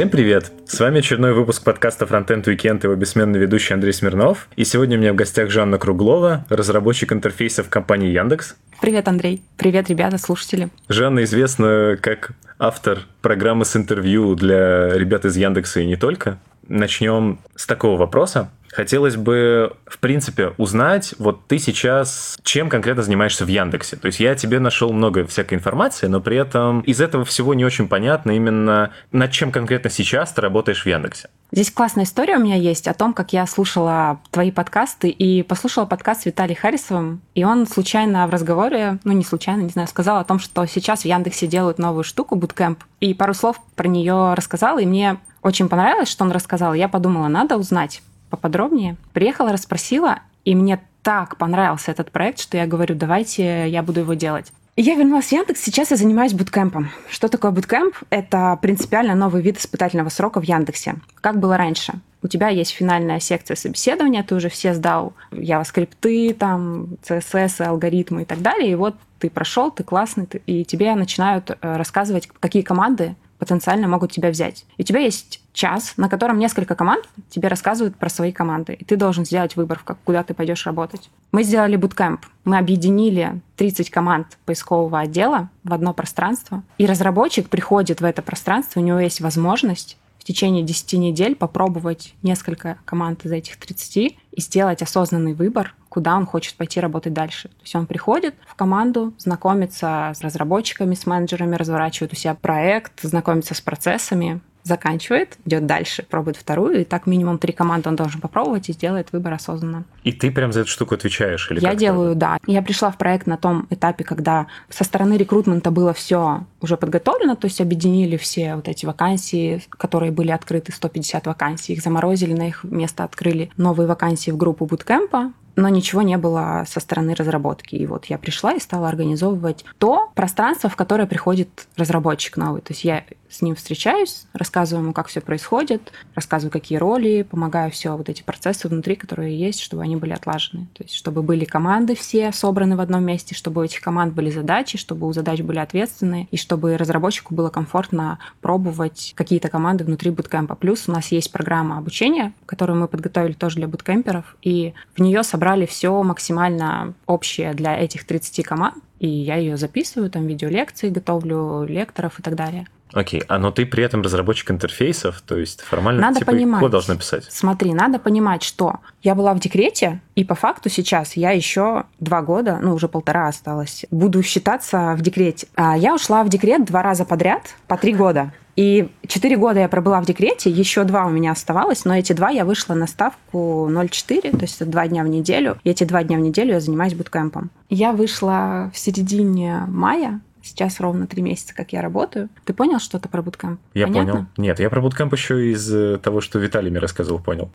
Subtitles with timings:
[0.00, 0.50] Всем привет!
[0.64, 4.48] С вами очередной выпуск подкаста Frontend Weekend, его бессменный ведущий Андрей Смирнов.
[4.56, 8.56] И сегодня у меня в гостях Жанна Круглова, разработчик интерфейсов компании Яндекс.
[8.80, 9.42] Привет, Андрей.
[9.58, 10.70] Привет, ребята, слушатели.
[10.88, 16.38] Жанна известна как автор программы с интервью для ребят из Яндекса и не только.
[16.66, 18.50] Начнем с такого вопроса.
[18.72, 23.96] Хотелось бы, в принципе, узнать, вот ты сейчас чем конкретно занимаешься в Яндексе?
[23.96, 27.64] То есть я тебе нашел много всякой информации, но при этом из этого всего не
[27.64, 31.28] очень понятно именно, над чем конкретно сейчас ты работаешь в Яндексе.
[31.52, 35.84] Здесь классная история у меня есть о том, как я слушала твои подкасты и послушала
[35.84, 40.18] подкаст с Виталием Харрисовым, и он случайно в разговоре, ну не случайно, не знаю, сказал
[40.18, 44.34] о том, что сейчас в Яндексе делают новую штуку, Bootcamp, и пару слов про нее
[44.34, 46.74] рассказал, и мне очень понравилось, что он рассказал.
[46.74, 48.00] Я подумала, надо узнать
[48.30, 48.96] поподробнее.
[49.12, 54.14] Приехала, расспросила, и мне так понравился этот проект, что я говорю, давайте я буду его
[54.14, 54.52] делать.
[54.76, 56.90] Я вернулась в Яндекс, сейчас я занимаюсь буткемпом.
[57.10, 57.94] Что такое буткемп?
[58.08, 60.96] Это принципиально новый вид испытательного срока в Яндексе.
[61.20, 61.94] Как было раньше?
[62.22, 68.24] У тебя есть финальная секция собеседования, ты уже все сдал JavaScript, там, CSS, алгоритмы и
[68.24, 72.62] так далее, и вот ты прошел, ты классный, ты, и тебе начинают э, рассказывать, какие
[72.62, 74.66] команды потенциально могут тебя взять.
[74.76, 78.74] И у тебя есть час, на котором несколько команд тебе рассказывают про свои команды.
[78.74, 81.10] И ты должен сделать выбор, как, куда ты пойдешь работать.
[81.32, 82.26] Мы сделали буткемп.
[82.44, 86.62] Мы объединили 30 команд поискового отдела в одно пространство.
[86.78, 92.14] И разработчик приходит в это пространство, у него есть возможность в течение 10 недель попробовать
[92.22, 97.48] несколько команд из этих 30 и сделать осознанный выбор, куда он хочет пойти работать дальше.
[97.48, 103.02] То есть он приходит в команду, знакомится с разработчиками, с менеджерами, разворачивает у себя проект,
[103.02, 108.20] знакомится с процессами, заканчивает, идет дальше, пробует вторую, и так минимум три команды он должен
[108.20, 109.84] попробовать и сделает выбор осознанно.
[110.04, 111.50] И ты прям за эту штуку отвечаешь?
[111.50, 112.38] Или Я делаю, да.
[112.46, 117.36] Я пришла в проект на том этапе, когда со стороны рекрутмента было все уже подготовлено,
[117.36, 122.48] то есть объединили все вот эти вакансии, которые были открыты, 150 вакансий, их заморозили, на
[122.48, 127.74] их место открыли новые вакансии в группу буткемпа, но ничего не было со стороны разработки.
[127.74, 132.62] И вот я пришла и стала организовывать то пространство, в которое приходит разработчик новый.
[132.62, 137.70] То есть я с ним встречаюсь, рассказываю ему, как все происходит, рассказываю, какие роли, помогаю
[137.70, 140.66] все вот эти процессы внутри, которые есть, чтобы они были отлажены.
[140.74, 144.30] То есть чтобы были команды все собраны в одном месте, чтобы у этих команд были
[144.30, 150.10] задачи, чтобы у задач были ответственные, и чтобы разработчику было комфортно пробовать какие-то команды внутри
[150.10, 150.56] буткемпа.
[150.56, 155.22] Плюс у нас есть программа обучения, которую мы подготовили тоже для буткемперов, и в нее
[155.22, 161.64] собрали все максимально общее для этих 30 команд, и я ее записываю, там видеолекции готовлю,
[161.64, 162.66] лекторов и так далее.
[162.92, 166.72] Окей, а но ты при этом разработчик интерфейсов, то есть формально надо типа понимать, код
[166.72, 167.24] должна писать.
[167.30, 172.22] Смотри, надо понимать, что я была в декрете, и по факту сейчас я еще два
[172.22, 175.46] года, ну уже полтора осталось, буду считаться в декрете.
[175.54, 178.32] А я ушла в декрет два раза подряд по три года.
[178.56, 182.30] И четыре года я пробыла в декрете, еще два у меня оставалось, но эти два
[182.30, 185.58] я вышла на ставку 0,4, то есть это два дня в неделю.
[185.64, 187.50] И эти два дня в неделю я занимаюсь буткемпом.
[187.68, 192.30] Я вышла в середине мая, Сейчас ровно три месяца, как я работаю.
[192.46, 193.60] Ты понял что-то про буткэмп?
[193.74, 194.12] Я Понятно?
[194.12, 194.26] понял.
[194.38, 197.50] Нет, я про буткэмп еще из э, того, что Виталий мне рассказывал, понял.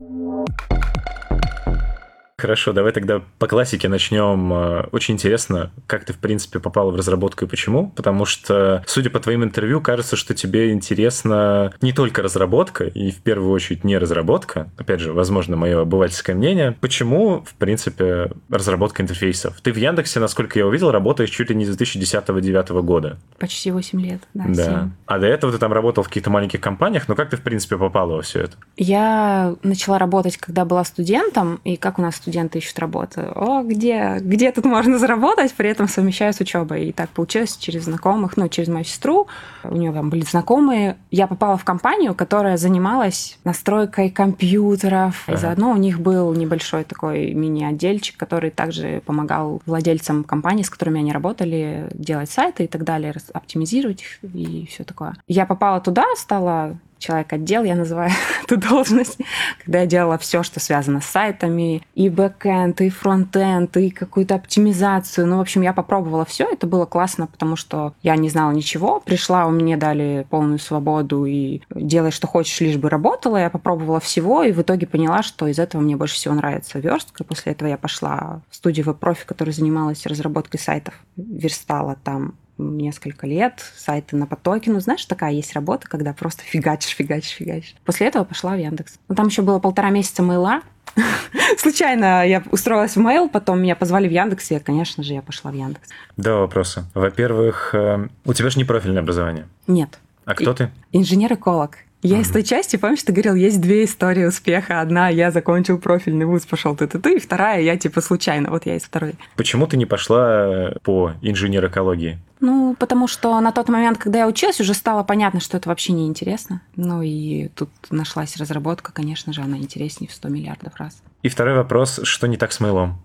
[2.46, 4.54] Хорошо, давай тогда по классике начнем.
[4.54, 7.90] Э, очень интересно, как ты, в принципе, попала в разработку и почему.
[7.96, 13.24] Потому что, судя по твоим интервью, кажется, что тебе интересна не только разработка, и в
[13.24, 14.70] первую очередь не разработка.
[14.78, 16.78] Опять же, возможно, мое обывательское мнение.
[16.80, 19.60] Почему, в принципе, разработка интерфейсов?
[19.62, 23.18] Ты в Яндексе, насколько я увидел, работаешь чуть ли не с 2010-2009 года.
[23.40, 24.46] Почти 8 лет, да.
[24.50, 24.64] Да.
[24.82, 24.92] 7.
[25.08, 27.08] А до этого ты там работал в каких-то маленьких компаниях.
[27.08, 28.58] Но как ты, в принципе, попала во все это?
[28.78, 33.22] Я начала работать, когда была студентом, и как у нас студенты ищут работу.
[33.36, 36.86] О, где, где тут можно заработать, при этом совмещаю с учебой.
[36.86, 39.28] И так получилось через знакомых, ну, через мою сестру.
[39.64, 40.98] У нее там были знакомые.
[41.12, 45.28] Я попала в компанию, которая занималась настройкой компьютеров.
[45.28, 45.38] И Ага.
[45.42, 51.12] заодно у них был небольшой такой мини-отдельчик, который также помогал владельцам компаний, с которыми они
[51.12, 55.16] работали, делать сайты и так далее, оптимизировать их и все такое.
[55.28, 58.12] Я попала туда, стала человек-отдел, я называю
[58.44, 59.18] эту должность,
[59.64, 65.28] когда я делала все, что связано с сайтами, и бэкэнд, и фронтенд, и какую-то оптимизацию.
[65.28, 69.00] Ну, в общем, я попробовала все, это было классно, потому что я не знала ничего.
[69.00, 73.38] Пришла, мне дали полную свободу и делай, что хочешь, лишь бы работала.
[73.38, 77.24] Я попробовала всего, и в итоге поняла, что из этого мне больше всего нравится верстка.
[77.24, 83.64] После этого я пошла в студию веб-профи, которая занималась разработкой сайтов, верстала там несколько лет,
[83.76, 84.72] сайты на потоке.
[84.72, 87.76] Ну, знаешь, такая есть работа, когда просто фигачишь, фигачишь, фигачишь.
[87.86, 89.00] После этого пошла в Яндекс.
[89.08, 90.62] Ну, там еще было полтора месяца мейла.
[91.58, 95.52] Случайно я устроилась в мейл, потом меня позвали в Яндекс, и, конечно же, я пошла
[95.52, 95.90] в Яндекс.
[96.18, 96.86] Два вопроса.
[96.94, 99.48] Во-первых, э, у тебя же не профильное образование.
[99.68, 100.00] Нет.
[100.26, 100.72] А кто ты?
[100.92, 101.78] Инженер-эколог.
[102.06, 104.80] Я из той части, помнишь, ты говорил, есть две истории успеха.
[104.80, 108.52] Одна, я закончил профильный вуз, пошел ты ты ты и вторая, я типа случайно.
[108.52, 109.16] Вот я из второй.
[109.36, 112.20] Почему ты не пошла по инженер экологии?
[112.42, 115.94] Ну, потому что на тот момент, когда я училась, уже стало понятно, что это вообще
[115.94, 116.62] не интересно.
[116.76, 121.02] Ну и тут нашлась разработка, конечно же, она интереснее в 100 миллиардов раз.
[121.24, 123.02] И второй вопрос, что не так с мейлом?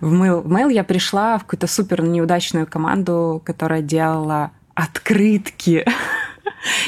[0.00, 5.84] В Mail я пришла в какую-то супер неудачную команду, которая делала открытки.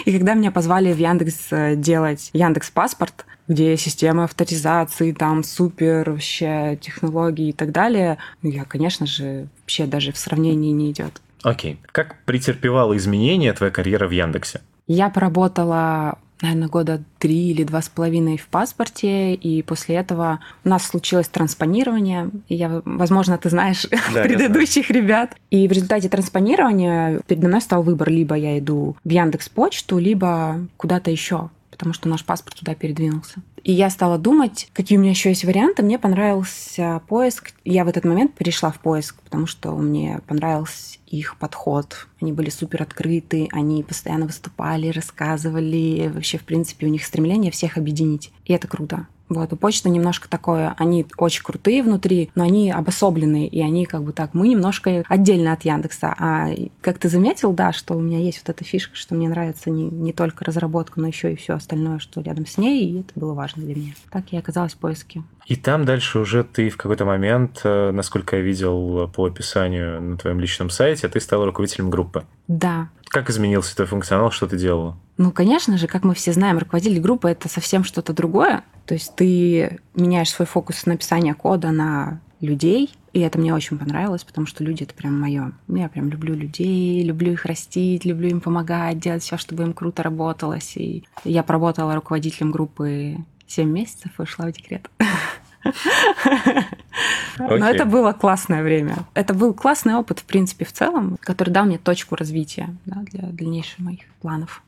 [0.04, 6.10] И когда меня позвали в Яндекс э, делать Яндекс Паспорт, где система авторизации, там супер
[6.10, 11.20] вообще технологии и так далее, ну, я, конечно же, вообще даже в сравнении не идет.
[11.42, 11.74] Окей.
[11.74, 11.88] Okay.
[11.92, 14.60] Как претерпевала изменения твоя карьера в Яндексе?
[14.86, 20.68] Я поработала наверное, года три или два с половиной в паспорте, и после этого у
[20.68, 22.30] нас случилось транспонирование.
[22.48, 25.34] И я, возможно, ты знаешь да, предыдущих ребят.
[25.50, 30.66] И в результате транспонирования передо мной стал выбор: либо я иду в Яндекс Почту, либо
[30.76, 33.40] куда-то еще потому что наш паспорт туда передвинулся.
[33.64, 35.82] И я стала думать, какие у меня еще есть варианты.
[35.82, 37.52] Мне понравился поиск.
[37.64, 42.06] Я в этот момент перешла в поиск, потому что мне понравился их подход.
[42.20, 46.10] Они были супер открыты, они постоянно выступали, рассказывали.
[46.12, 48.32] Вообще, в принципе, у них стремление всех объединить.
[48.44, 49.06] И это круто.
[49.28, 54.02] Вот, у почты немножко такое, они очень крутые внутри, но они обособленные, и они как
[54.02, 56.14] бы так, мы немножко отдельно от Яндекса.
[56.18, 56.48] А
[56.80, 59.84] как ты заметил, да, что у меня есть вот эта фишка, что мне нравится не,
[59.84, 63.34] не только разработка, но еще и все остальное, что рядом с ней, и это было
[63.34, 63.92] важно для меня.
[64.10, 65.22] Так я оказалась в поиске.
[65.48, 70.18] И там дальше уже ты в какой-то момент, э, насколько я видел по описанию на
[70.18, 72.26] твоем личном сайте, ты стала руководителем группы.
[72.48, 72.90] Да.
[73.08, 74.98] Как изменился твой функционал, что ты делала?
[75.16, 78.62] Ну, конечно же, как мы все знаем, руководитель группы– это совсем что-то другое.
[78.84, 83.78] То есть ты меняешь свой фокус с написания кода на людей, и это мне очень
[83.78, 85.52] понравилось, потому что люди это прям мое.
[85.66, 90.02] Я прям люблю людей, люблю их растить, люблю им помогать, делать все, чтобы им круто
[90.02, 90.76] работалось.
[90.76, 93.16] И я поработала руководителем группы
[93.46, 94.90] 7 месяцев и ушла в декрет.
[95.64, 97.58] Okay.
[97.58, 98.96] Но это было классное время.
[99.14, 103.28] Это был классный опыт, в принципе, в целом, который дал мне точку развития да, для
[103.28, 104.62] дальнейших моих планов.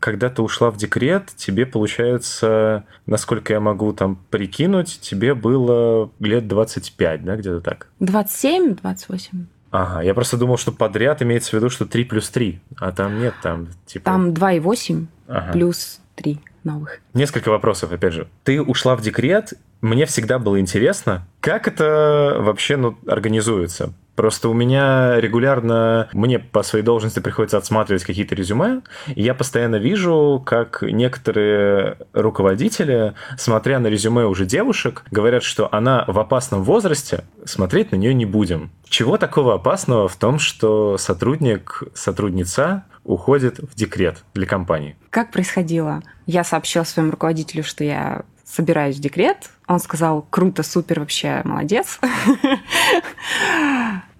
[0.00, 6.48] Когда ты ушла в декрет, тебе, получается, насколько я могу там прикинуть, тебе было лет
[6.48, 7.88] 25, да, где-то так?
[8.00, 9.46] 27, 28.
[9.70, 13.18] Ага, я просто думал, что подряд имеется в виду, что 3 плюс 3, а там
[13.18, 14.04] нет, там типа...
[14.04, 15.52] Там 2,8 ага.
[15.52, 17.00] плюс 3 новых.
[17.14, 18.28] Несколько вопросов, опять же.
[18.44, 23.94] Ты ушла в декрет, мне всегда было интересно, как это вообще ну, организуется.
[24.16, 28.80] Просто у меня регулярно, мне по своей должности приходится отсматривать какие-то резюме,
[29.14, 36.04] и я постоянно вижу, как некоторые руководители, смотря на резюме уже девушек, говорят, что она
[36.08, 38.70] в опасном возрасте, смотреть на нее не будем.
[38.88, 44.96] Чего такого опасного в том, что сотрудник, сотрудница уходит в декрет для компании?
[45.10, 46.02] Как происходило?
[46.26, 49.50] Я сообщила своему руководителю, что я собираюсь в декрет.
[49.66, 51.98] Он сказал, круто, супер, вообще молодец.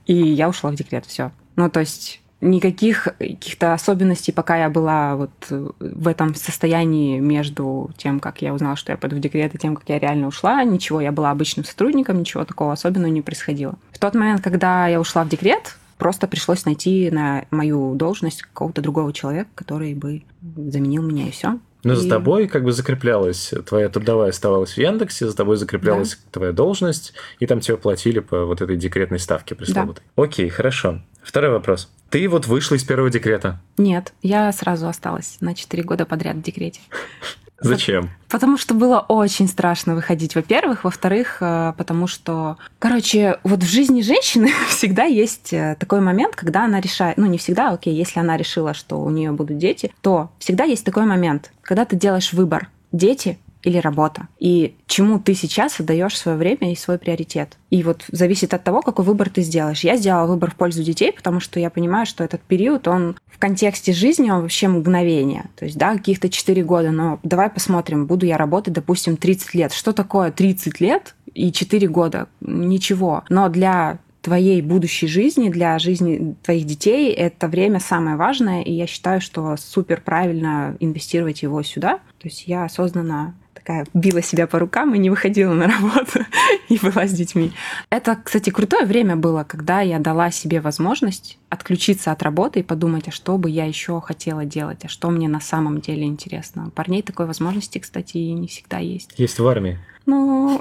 [0.06, 1.33] И я ушла в декрет, все.
[1.56, 8.21] Ну, то есть никаких каких-то особенностей, пока я была вот в этом состоянии между тем,
[8.21, 11.00] как я узнала, что я пойду в декрет, и тем, как я реально ушла, ничего,
[11.00, 13.76] я была обычным сотрудником, ничего такого особенного не происходило.
[13.93, 18.83] В тот момент, когда я ушла в декрет, просто пришлось найти на мою должность какого-то
[18.83, 20.23] другого человека, который бы
[20.57, 21.59] заменил меня, и все.
[21.83, 21.97] Но и...
[21.97, 26.31] за тобой как бы закреплялась, твоя трудовая оставалась в Яндексе, за тобой закреплялась да.
[26.33, 30.05] твоя должность, и там тебе платили по вот этой декретной ставке пресловутой.
[30.17, 30.23] Да.
[30.23, 31.00] Окей, хорошо.
[31.23, 31.88] Второй вопрос.
[32.11, 33.61] Ты вот вышла из первого декрета?
[33.79, 36.81] Нет, я сразу осталась на 4 года подряд в декрете.
[37.60, 38.10] Зачем?
[38.28, 40.84] Потому что было очень страшно выходить, во-первых.
[40.84, 46.64] Во-вторых, э, потому что, короче, вот в жизни женщины всегда есть э, такой момент, когда
[46.64, 50.30] она решает, ну не всегда, окей, если она решила, что у нее будут дети, то
[50.38, 52.68] всегда есть такой момент, когда ты делаешь выбор.
[52.92, 54.28] Дети или работа.
[54.38, 57.58] И чему ты сейчас отдаешь свое время и свой приоритет.
[57.70, 59.80] И вот зависит от того, какой выбор ты сделаешь.
[59.80, 63.38] Я сделала выбор в пользу детей, потому что я понимаю, что этот период, он в
[63.38, 65.46] контексте жизни, он вообще мгновение.
[65.56, 69.73] То есть, да, каких-то 4 года, но давай посмотрим, буду я работать, допустим, 30 лет.
[69.73, 72.28] Что такое 30 лет и 4 года?
[72.40, 73.25] Ничего.
[73.28, 78.87] Но для твоей будущей жизни, для жизни твоих детей, это время самое важное, и я
[78.87, 81.99] считаю, что супер правильно инвестировать его сюда.
[82.18, 83.35] То есть я осознанно
[83.66, 86.20] такая била себя по рукам и не выходила на работу
[86.68, 87.52] и была с детьми.
[87.90, 93.08] Это, кстати, крутое время было, когда я дала себе возможность отключиться от работы и подумать,
[93.08, 96.68] а что бы я еще хотела делать, а что мне на самом деле интересно.
[96.68, 99.11] У парней такой возможности, кстати, не всегда есть.
[99.16, 99.78] Есть в армии.
[100.06, 100.61] Ну,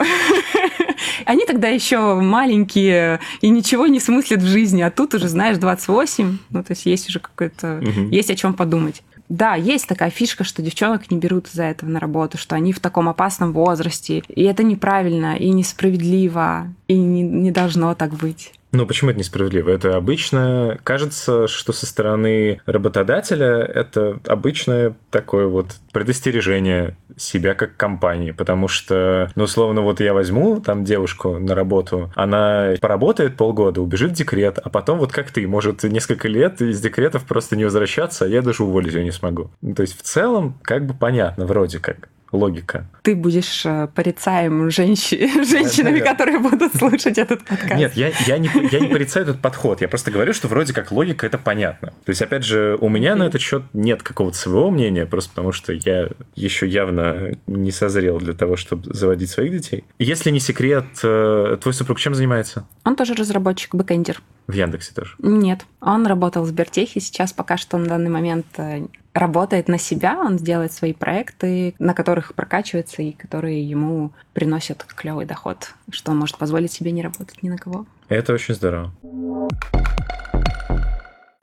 [1.25, 6.38] Они тогда еще маленькие и ничего не смыслят в жизни, а тут уже, знаешь, 28,
[6.50, 8.09] ну, то есть есть уже какой-то, угу.
[8.09, 9.03] есть о чем подумать.
[9.29, 12.79] Да, есть такая фишка, что девчонок не берут из-за этого на работу, что они в
[12.79, 14.24] таком опасном возрасте.
[14.27, 18.53] И это неправильно, и несправедливо, и не, не должно так быть.
[18.75, 19.70] Ну, почему это несправедливо?
[19.70, 28.32] Это обычно, кажется, что со стороны работодателя это обычное такое вот предостережение себя как компании,
[28.32, 34.12] потому что, ну, условно, вот я возьму там девушку на работу, она поработает полгода, убежит
[34.12, 38.25] в декрет, а потом вот как ты, может несколько лет из декретов просто не возвращаться,
[38.25, 39.51] а я даже уволить ее не смогу.
[39.62, 42.86] Ну, то есть в целом как бы понятно, вроде как логика.
[43.01, 45.15] Ты будешь э, порицаем женщи...
[45.46, 47.75] женщинами, которые будут слушать этот подкаст.
[47.75, 49.82] Нет, я, я, не, я не порицаю этот подход.
[49.82, 51.89] Я просто говорю, что вроде как логика это понятно.
[52.06, 55.51] То есть, опять же, у меня на этот счет нет какого-то своего мнения, просто потому
[55.51, 59.84] что я еще явно не созрел для того, чтобы заводить своих детей.
[60.00, 62.68] Если не секрет, э, твой супруг чем занимается?
[62.84, 64.22] Он тоже разработчик, бэкэндер.
[64.47, 65.15] В Яндексе тоже?
[65.19, 65.65] Нет.
[65.81, 70.37] Он работал в Сбертехе, сейчас пока что на данный момент э, работает на себя, он
[70.37, 76.37] делает свои проекты, на которых прокачивается и которые ему приносят клевый доход, что он может
[76.37, 77.85] позволить себе не работать ни на кого.
[78.07, 78.91] Это очень здорово.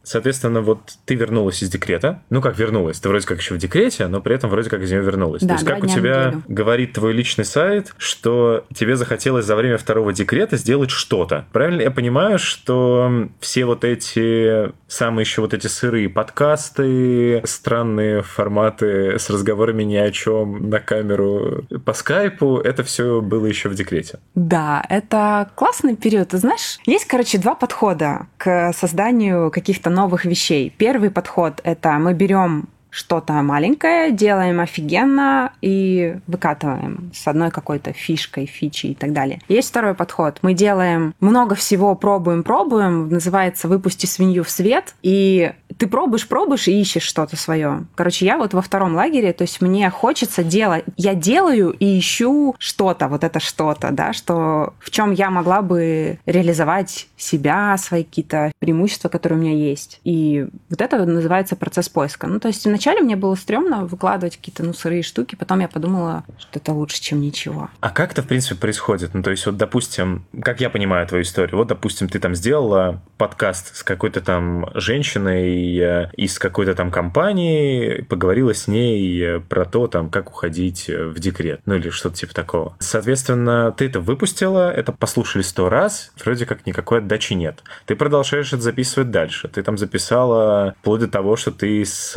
[0.02, 2.23] Соответственно, вот ты вернулась из декрета.
[2.30, 3.00] Ну, как вернулась?
[3.00, 5.42] Ты вроде как еще в декрете, но при этом вроде как из него вернулась.
[5.42, 9.78] Да, То есть, как у тебя говорит твой личный сайт, что тебе захотелось за время
[9.78, 11.47] второго декрета сделать что-то.
[11.52, 19.18] Правильно я понимаю, что все вот эти самые еще вот эти сырые подкасты, странные форматы
[19.18, 24.18] с разговорами ни о чем на камеру по скайпу, это все было еще в декрете?
[24.35, 26.28] Да, это классный период.
[26.28, 30.73] Ты знаешь, есть, короче, два подхода к созданию каких-то новых вещей.
[30.77, 38.45] Первый подход— это мы берем что-то маленькое, делаем офигенно и выкатываем с одной какой-то фишкой,
[38.45, 39.41] фичей и так далее.
[39.49, 40.39] Есть второй подход.
[40.43, 46.69] Мы делаем много всего, пробуем, пробуем, называется «выпусти свинью в свет», и ты пробуешь, пробуешь
[46.69, 47.87] и ищешь что-то свое.
[47.95, 52.55] Короче, я вот во втором лагере, то есть мне хочется делать, я делаю и ищу
[52.59, 58.53] что-то, вот это что-то, да, что в чем я могла бы реализовать себя, свои какие-то
[58.59, 60.01] преимущества, которые у меня есть.
[60.05, 62.27] И вот это называется процесс поиска.
[62.27, 66.25] Ну, то есть вначале мне было стрёмно выкладывать какие-то, ну, сырые штуки, потом я подумала,
[66.37, 67.71] что это лучше, чем ничего.
[67.81, 69.15] А как это, в принципе, происходит?
[69.15, 73.01] Ну, то есть, вот, допустим, как я понимаю твою историю, вот, допустим, ты там сделала
[73.19, 79.65] подкаст с какой-то там женщиной э, из какой-то там компании, поговорила с ней э, про
[79.65, 82.75] то, там, как уходить в декрет, ну, или что-то типа такого.
[82.81, 87.62] Соответственно, ты это выпустила, это послушали сто раз, вроде как никакой отдачи нет.
[87.87, 89.47] Ты продолжаешь это записывать дальше.
[89.47, 92.17] Ты там записала вплоть до того, что ты с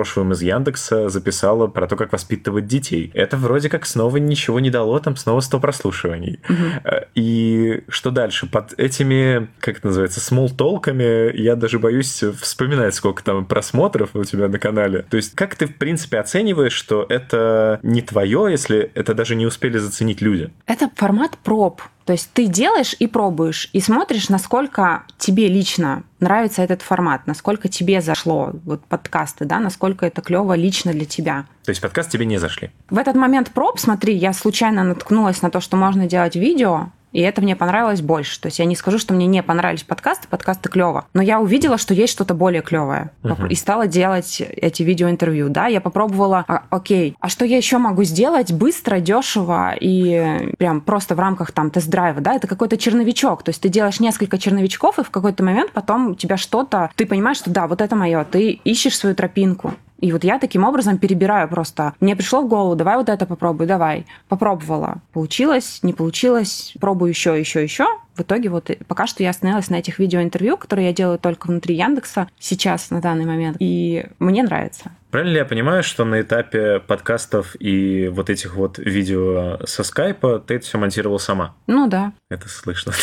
[0.00, 3.10] э, Трошевым из Яндекса записала про то, как воспитывать детей.
[3.12, 6.38] Это вроде как снова ничего не дало, там снова 100 прослушиваний.
[6.48, 6.90] Угу.
[7.14, 8.46] И что дальше?
[8.46, 14.48] Под этими, как это называется, смолтолками я даже боюсь вспоминать, сколько там просмотров у тебя
[14.48, 15.04] на канале.
[15.10, 19.46] То есть как ты, в принципе, оцениваешь, что это не твое, если это даже не
[19.46, 20.50] успели заценить люди?
[20.66, 21.82] Это формат проб.
[22.06, 27.68] То есть ты делаешь и пробуешь, и смотришь, насколько тебе лично нравится этот формат, насколько
[27.68, 31.46] тебе зашло вот подкасты, да, насколько это клево лично для тебя.
[31.64, 32.70] То есть подкаст тебе не зашли?
[32.90, 37.20] В этот момент проб, смотри, я случайно наткнулась на то, что можно делать видео, и
[37.20, 38.38] это мне понравилось больше.
[38.38, 41.78] То есть я не скажу, что мне не понравились подкасты, подкасты клево, но я увидела,
[41.78, 43.48] что есть что-то более клевое uh-huh.
[43.48, 45.48] и стала делать эти видеоинтервью.
[45.48, 50.82] Да, я попробовала, а, окей, а что я еще могу сделать быстро, дешево и прям
[50.82, 53.44] просто в рамках там тест-драйва, да, это какой-то черновичок.
[53.44, 57.06] То есть ты делаешь несколько черновичков, и в какой-то момент потом у тебя что-то, ты
[57.06, 59.72] понимаешь, что да, вот это мое, ты ищешь свою тропинку.
[60.00, 61.94] И вот я таким образом перебираю просто.
[62.00, 64.06] Мне пришло в голову, давай вот это попробуй, давай.
[64.28, 64.96] Попробовала.
[65.12, 67.86] Получилось, не получилось, пробую еще, еще, еще
[68.16, 71.74] в итоге вот пока что я остановилась на этих видеоинтервью, которые я делаю только внутри
[71.76, 74.90] Яндекса сейчас, на данный момент, и мне нравится.
[75.10, 80.40] Правильно ли я понимаю, что на этапе подкастов и вот этих вот видео со скайпа
[80.40, 81.54] ты это все монтировал сама?
[81.66, 82.12] Ну да.
[82.28, 82.92] Это слышно.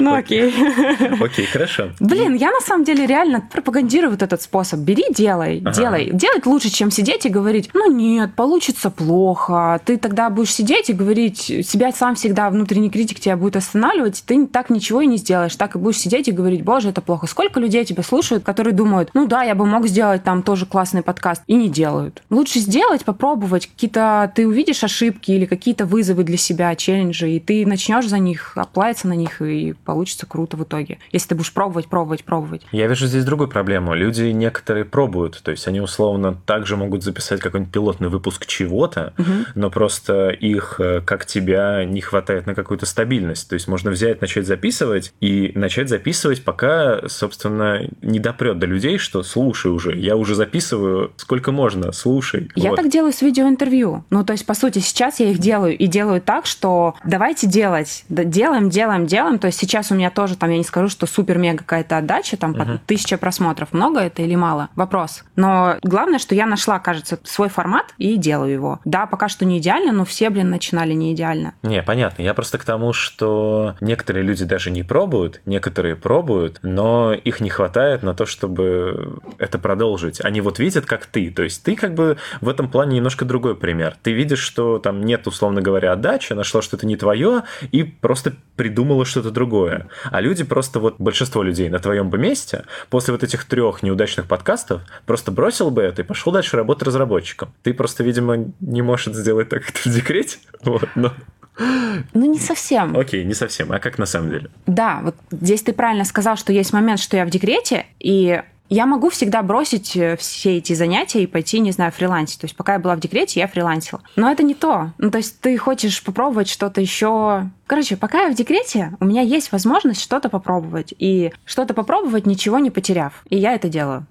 [0.00, 0.54] Ну окей.
[1.20, 1.90] Окей, хорошо.
[2.00, 4.80] Блин, я на самом деле реально пропагандирую вот этот способ.
[4.80, 6.10] Бери, делай, делай.
[6.12, 9.80] Делать лучше, чем сидеть и говорить, ну нет, получится плохо.
[9.84, 14.22] Ты тогда будешь сидеть и говорить, себя сам всегда внутренний критик тебя будет останавливать, останавливать,
[14.26, 15.54] ты так ничего и не сделаешь.
[15.56, 17.26] Так и будешь сидеть и говорить, боже, это плохо.
[17.26, 21.02] Сколько людей тебя слушают, которые думают, ну да, я бы мог сделать там тоже классный
[21.02, 22.22] подкаст, и не делают.
[22.30, 27.66] Лучше сделать, попробовать, какие-то ты увидишь ошибки или какие-то вызовы для себя, челленджи, и ты
[27.66, 30.98] начнешь за них, оплавиться на них, и получится круто в итоге.
[31.12, 32.62] Если ты будешь пробовать, пробовать, пробовать.
[32.72, 33.94] Я вижу здесь другую проблему.
[33.94, 39.32] Люди некоторые пробуют, то есть они условно также могут записать какой-нибудь пилотный выпуск чего-то, угу.
[39.54, 43.48] но просто их, э, как тебя, не хватает на какую-то стабильность.
[43.48, 48.96] То есть можно взять, начать записывать и начать записывать, пока, собственно, не допрет до людей,
[48.96, 52.48] что слушай уже, я уже записываю сколько можно, слушай.
[52.54, 52.76] Я вот.
[52.76, 54.06] так делаю с видеоинтервью.
[54.08, 58.06] Ну, то есть, по сути, сейчас я их делаю и делаю так, что давайте делать,
[58.08, 59.38] да, делаем, делаем, делаем.
[59.38, 62.52] То есть сейчас у меня тоже там, я не скажу, что супер-мега какая-то отдача, там,
[62.52, 62.78] uh-huh.
[62.86, 63.74] тысяча просмотров.
[63.74, 64.70] Много это или мало?
[64.74, 65.22] Вопрос.
[65.36, 68.80] Но главное, что я нашла, кажется, свой формат и делаю его.
[68.86, 71.52] Да, пока что не идеально, но все, блин, начинали не идеально.
[71.62, 72.22] Не, понятно.
[72.22, 77.50] Я просто к тому, что некоторые люди даже не пробуют, некоторые пробуют, но их не
[77.50, 80.20] хватает на то, чтобы это продолжить.
[80.24, 81.30] Они вот видят, как ты.
[81.30, 83.96] То есть ты как бы в этом плане немножко другой пример.
[84.02, 87.42] Ты видишь, что там нет, условно говоря, отдачи, нашла что-то не твое
[87.72, 89.88] и просто придумала что-то другое.
[90.10, 94.26] А люди просто вот большинство людей на твоем бы месте после вот этих трех неудачных
[94.26, 97.52] подкастов просто бросил бы это и пошел дальше работать разработчиком.
[97.62, 100.38] Ты просто, видимо, не можешь это сделать так, как ты в декрете.
[100.62, 101.12] Вот, но...
[101.58, 102.96] Ну, не совсем.
[102.96, 103.72] Окей, не совсем.
[103.72, 104.50] А как на самом деле?
[104.66, 108.86] Да, вот здесь ты правильно сказал, что есть момент, что я в декрете, и я
[108.86, 112.40] могу всегда бросить э, все эти занятия и пойти, не знаю, фрилансить.
[112.40, 114.02] То есть пока я была в декрете, я фрилансила.
[114.16, 114.92] Но это не то.
[114.98, 117.48] Ну, то есть ты хочешь попробовать что-то еще.
[117.66, 120.92] Короче, пока я в декрете, у меня есть возможность что-то попробовать.
[120.98, 123.24] И что-то попробовать, ничего не потеряв.
[123.28, 124.06] И я это делаю.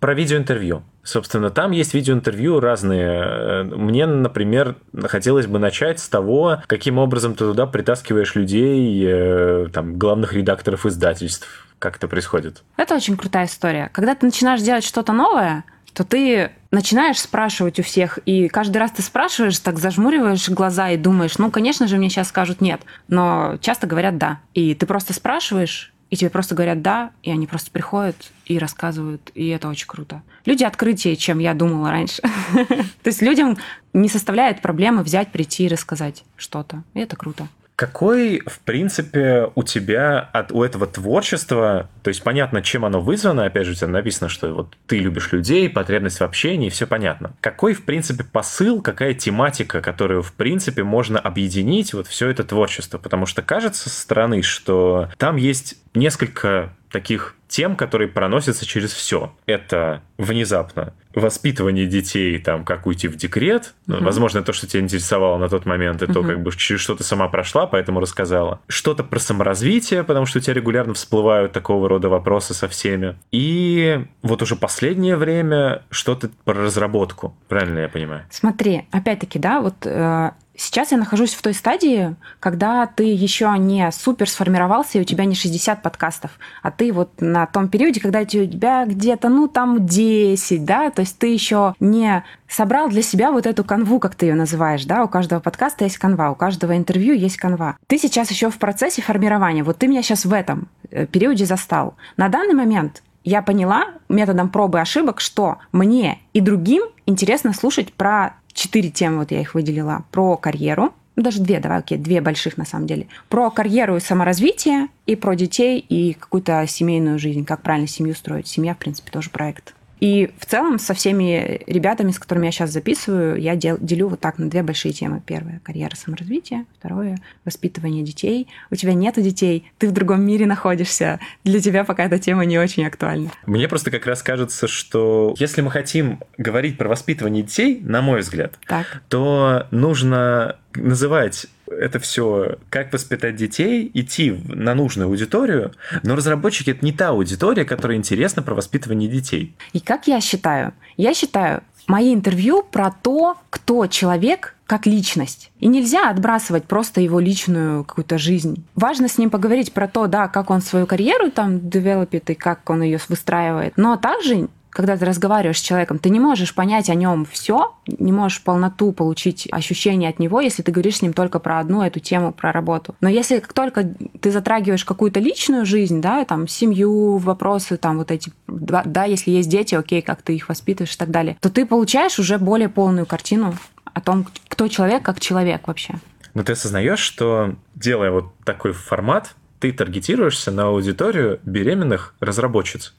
[0.00, 0.84] Про видеоинтервью.
[1.02, 3.62] Собственно, там есть видеоинтервью разные.
[3.64, 9.98] Мне, например, хотелось бы начать с того, каким образом ты туда притаскиваешь людей, э, там,
[9.98, 12.62] главных редакторов издательств, как это происходит?
[12.76, 13.90] Это очень крутая история.
[13.92, 15.64] Когда ты начинаешь делать что-то новое,
[15.96, 20.98] то ты начинаешь спрашивать у всех, и каждый раз ты спрашиваешь, так зажмуриваешь глаза и
[20.98, 24.40] думаешь, ну, конечно же, мне сейчас скажут нет, но часто говорят да.
[24.52, 29.30] И ты просто спрашиваешь, и тебе просто говорят «да», и они просто приходят и рассказывают,
[29.34, 30.22] и это очень круто.
[30.44, 32.22] Люди открытие, чем я думала раньше.
[33.02, 33.56] То есть людям
[33.92, 37.48] не составляет проблемы взять, прийти и рассказать что-то, и это круто.
[37.76, 43.44] Какой, в принципе, у тебя от у этого творчества, то есть понятно, чем оно вызвано,
[43.44, 47.34] опять же, у тебя написано, что вот ты любишь людей, потребность в общении, все понятно.
[47.42, 52.96] Какой, в принципе, посыл, какая тематика, которую, в принципе, можно объединить вот все это творчество?
[52.96, 59.32] Потому что кажется со стороны, что там есть несколько таких тем, которые проносятся через все.
[59.46, 63.74] Это внезапно воспитывание детей, там, как уйти в декрет.
[63.86, 64.04] Mm-hmm.
[64.04, 66.12] Возможно, то, что тебя интересовало на тот момент, и mm-hmm.
[66.12, 68.60] то, как бы, через что ты сама прошла, поэтому рассказала.
[68.68, 73.16] Что-то про саморазвитие, потому что у тебя регулярно всплывают такого рода вопросы со всеми.
[73.32, 77.34] И вот уже последнее время что-то про разработку.
[77.48, 78.24] Правильно я понимаю?
[78.30, 83.90] Смотри, опять-таки, да, вот э, Сейчас я нахожусь в той стадии, когда ты еще не
[83.92, 88.20] супер сформировался, и у тебя не 60 подкастов, а ты вот на том периоде, когда
[88.20, 93.32] у тебя где-то, ну, там 10, да, то есть ты еще не собрал для себя
[93.32, 96.76] вот эту канву, как ты ее называешь, да, у каждого подкаста есть канва, у каждого
[96.76, 97.76] интервью есть канва.
[97.86, 101.96] Ты сейчас еще в процессе формирования, вот ты меня сейчас в этом э, периоде застал.
[102.16, 107.92] На данный момент я поняла методом пробы и ошибок, что мне и другим интересно слушать
[107.92, 112.20] про четыре темы, вот я их выделила, про карьеру, ну, даже две, давай, окей, две
[112.20, 113.06] больших на самом деле.
[113.30, 118.46] Про карьеру и саморазвитие, и про детей, и какую-то семейную жизнь, как правильно семью строить.
[118.46, 119.74] Семья, в принципе, тоже проект.
[120.00, 124.20] И в целом со всеми ребятами, с которыми я сейчас записываю, я дел, делю вот
[124.20, 125.22] так на две большие темы.
[125.24, 126.66] Первое– карьера саморазвития.
[126.78, 128.48] Второе– воспитывание детей.
[128.70, 131.20] У тебя нет детей, ты в другом мире находишься.
[131.44, 133.30] Для тебя пока эта тема не очень актуальна.
[133.46, 138.20] Мне просто как раз кажется, что если мы хотим говорить про воспитывание детей, на мой
[138.20, 139.02] взгляд, так.
[139.08, 146.84] то нужно называть это все, как воспитать детей, идти на нужную аудиторию, но разработчики это
[146.84, 149.54] не та аудитория, которая интересна про воспитывание детей.
[149.72, 150.72] И как я считаю?
[150.96, 155.52] Я считаю, мои интервью про то, кто человек как личность.
[155.60, 158.64] И нельзя отбрасывать просто его личную какую-то жизнь.
[158.74, 162.68] Важно с ним поговорить про то, да, как он свою карьеру там девелопит и как
[162.68, 163.74] он ее выстраивает.
[163.76, 168.12] Но также когда ты разговариваешь с человеком, ты не можешь понять о нем все, не
[168.12, 171.98] можешь полноту получить ощущение от него, если ты говоришь с ним только про одну эту
[171.98, 172.94] тему, про работу.
[173.00, 178.10] Но если как только ты затрагиваешь какую-то личную жизнь, да, там, семью, вопросы, там, вот
[178.10, 181.48] эти, да, да, если есть дети, окей, как ты их воспитываешь и так далее, то
[181.48, 185.94] ты получаешь уже более полную картину о том, кто человек как человек вообще.
[186.34, 192.92] Но ты осознаешь, что делая вот такой формат, ты таргетируешься на аудиторию беременных разработчиц.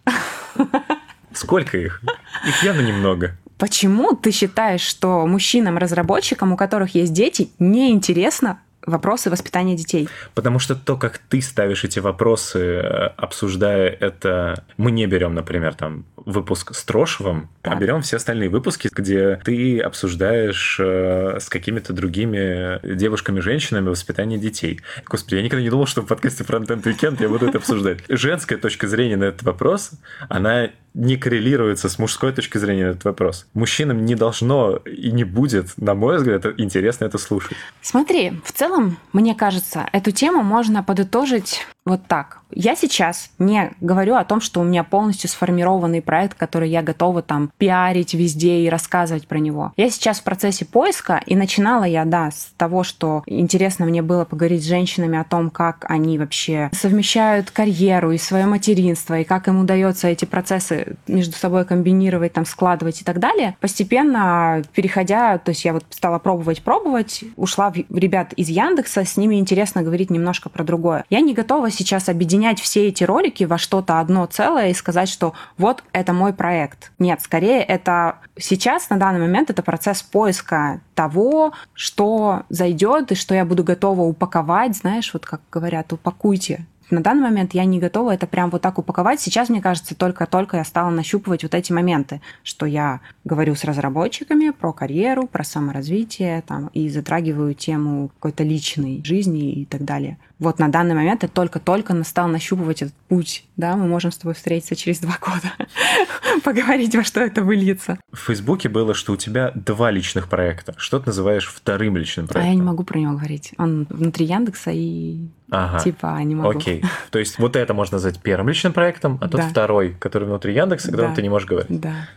[1.37, 2.01] Сколько их?
[2.47, 3.37] Их явно немного.
[3.57, 10.07] Почему ты считаешь, что мужчинам-разработчикам, у которых есть дети, неинтересно вопросы воспитания детей.
[10.33, 15.75] Потому что то, как ты ставишь эти вопросы, э, обсуждая это, мы не берем, например,
[15.75, 17.73] там выпуск с Трошевым, так.
[17.73, 24.37] а берем все остальные выпуски, где ты обсуждаешь э, с какими-то другими девушками, женщинами воспитание
[24.37, 24.81] детей.
[25.05, 27.99] Господи, я никогда не думал, что в подкасте Frontend Weekend я буду это обсуждать.
[28.09, 29.91] Женская точка зрения на этот вопрос,
[30.27, 33.47] она не коррелируется с мужской точки зрения на этот вопрос.
[33.53, 37.55] Мужчинам не должно и не будет, на мой взгляд, интересно это слушать.
[37.81, 42.41] Смотри, в целом, мне кажется, эту тему можно подытожить вот так.
[42.51, 47.21] Я сейчас не говорю о том, что у меня полностью сформированный проект, который я готова
[47.21, 49.73] там пиарить везде и рассказывать про него.
[49.75, 54.25] Я сейчас в процессе поиска, и начинала я, да, с того, что интересно мне было
[54.25, 59.47] поговорить с женщинами о том, как они вообще совмещают карьеру и свое материнство, и как
[59.47, 63.57] им удается эти процессы между собой комбинировать, там, складывать и так далее.
[63.59, 69.17] Постепенно переходя, то есть я вот стала пробовать, пробовать, ушла в ребят из Яндекса, с
[69.17, 71.03] ними интересно говорить немножко про другое.
[71.09, 75.33] Я не готова сейчас объединять все эти ролики во что-то одно целое и сказать, что
[75.57, 76.91] вот это мой проект.
[76.99, 83.35] Нет, скорее это сейчас, на данный момент, это процесс поиска того, что зайдет и что
[83.35, 88.13] я буду готова упаковать, знаешь, вот как говорят, упакуйте на данный момент я не готова
[88.13, 89.19] это прям вот так упаковать.
[89.19, 94.51] Сейчас, мне кажется, только-только я стала нащупывать вот эти моменты, что я говорю с разработчиками
[94.51, 100.17] про карьеру, про саморазвитие там, и затрагиваю тему какой-то личной жизни и так далее.
[100.39, 103.45] Вот на данный момент я только-только настал нащупывать этот путь.
[103.55, 105.51] Да, мы можем с тобой встретиться через два года,
[106.43, 107.97] поговорить, во что это выльется.
[108.11, 110.75] В Фейсбуке было, что у тебя два личных проекта.
[110.77, 112.49] Что ты называешь вторым личным проектом?
[112.49, 113.53] А я не могу про него говорить.
[113.57, 115.79] Он внутри Яндекса и Ага.
[115.79, 116.49] Типа, не могу.
[116.49, 116.83] Окей.
[117.09, 119.47] То есть вот это можно назвать первым личным проектом, а тот да.
[119.47, 121.15] второй, который внутри Яндекса, когда да.
[121.15, 121.79] ты не можешь говорить.
[121.79, 122.09] Да.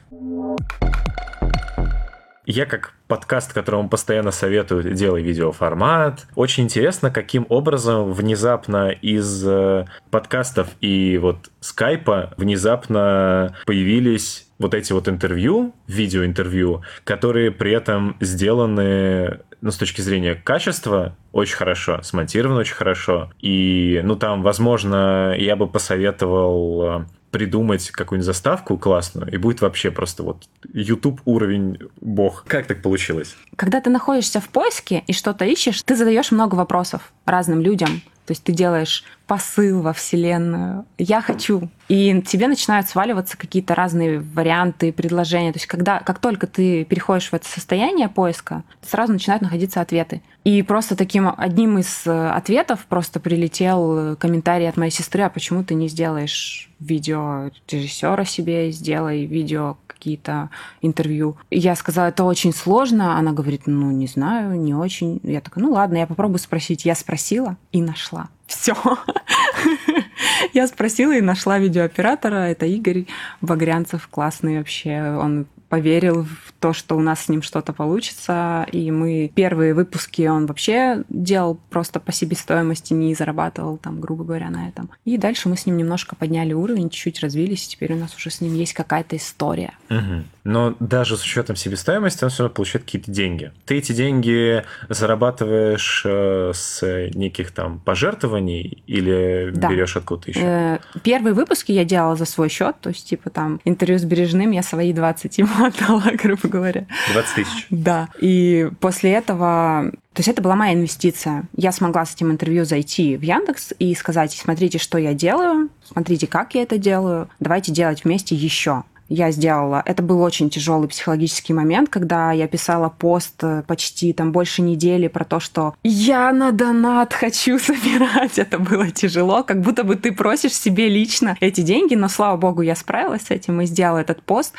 [2.45, 6.29] Я как подкаст, которому постоянно советуют, делай видеоформат.
[6.37, 14.93] Очень интересно, каким образом внезапно из э, подкастов и вот скайпа внезапно появились вот эти
[14.93, 22.61] вот интервью, видеоинтервью, которые при этом сделаны ну, с точки зрения качества, очень хорошо, смонтировано
[22.61, 23.33] очень хорошо.
[23.41, 29.91] И, ну, там, возможно, я бы посоветовал э, придумать какую-нибудь заставку классную, и будет вообще
[29.91, 32.45] просто вот YouTube уровень бог.
[32.47, 33.37] Как так получилось?
[33.57, 38.03] Когда ты находишься в поиске и что-то ищешь, ты задаешь много вопросов разным людям.
[38.31, 40.87] То есть ты делаешь посыл во Вселенную.
[40.99, 41.69] Я хочу.
[41.89, 45.53] И тебе начинают сваливаться какие-то разные варианты, предложения.
[45.53, 50.23] То есть когда, как только ты переходишь в это состояние поиска, сразу начинают находиться ответы.
[50.45, 55.65] И просто таким одним из э, ответов просто прилетел комментарий от моей сестры, а почему
[55.65, 60.49] ты не сделаешь видео режиссера себе, сделай видео какие-то
[60.81, 61.37] интервью.
[61.51, 63.19] Я сказала, это очень сложно.
[63.19, 65.21] Она говорит, ну, не знаю, не очень.
[65.23, 66.87] Я такая, ну ладно, я попробую спросить.
[66.87, 68.29] Я спросила и нашла.
[68.47, 68.75] Все.
[70.53, 72.49] Я спросила и нашла видеооператора.
[72.49, 73.07] Это Игорь
[73.41, 75.17] Багрянцев, классный вообще.
[75.17, 78.67] Он поверил в то, что у нас с ним что-то получится.
[78.73, 84.51] И мы первые выпуски он вообще делал просто по себестоимости, не зарабатывал там, грубо говоря,
[84.51, 84.91] на этом.
[85.05, 88.31] И дальше мы с ним немножко подняли уровень, чуть-чуть развились, и теперь у нас уже
[88.31, 89.73] с ним есть какая-то история.
[89.89, 90.25] Угу.
[90.51, 93.53] Но даже с учетом себестоимости он все равно получает какие-то деньги.
[93.67, 96.83] Ты эти деньги зарабатываешь э, с
[97.15, 99.69] неких там пожертвований или да.
[99.69, 100.41] берешь откуда-то еще?
[100.43, 104.51] Э, первые выпуски я делала за свой счет, то есть типа там интервью с Бережным
[104.51, 106.87] я свои 20 ему отдала, грубо говоря.
[107.13, 107.67] 20 тысяч?
[107.71, 108.09] Да.
[108.21, 111.45] И после этого то есть это была моя инвестиция.
[111.57, 116.27] Я смогла с этим интервью зайти в Яндекс и сказать, смотрите, что я делаю, смотрите,
[116.27, 119.83] как я это делаю, давайте делать вместе еще я сделала.
[119.85, 125.09] Это был очень тяжелый психологический момент, когда я писала пост э, почти там больше недели
[125.09, 128.39] про то, что я на донат хочу собирать.
[128.39, 132.63] Это было тяжело, как будто бы ты просишь себе лично эти деньги, но слава богу,
[132.63, 134.55] я справилась с этим и сделала этот пост.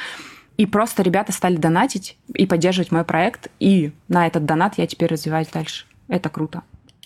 [0.57, 3.47] И просто ребята стали донатить и поддерживать мой проект.
[3.59, 5.85] И на этот донат я теперь развиваюсь дальше.
[6.09, 6.61] Это круто.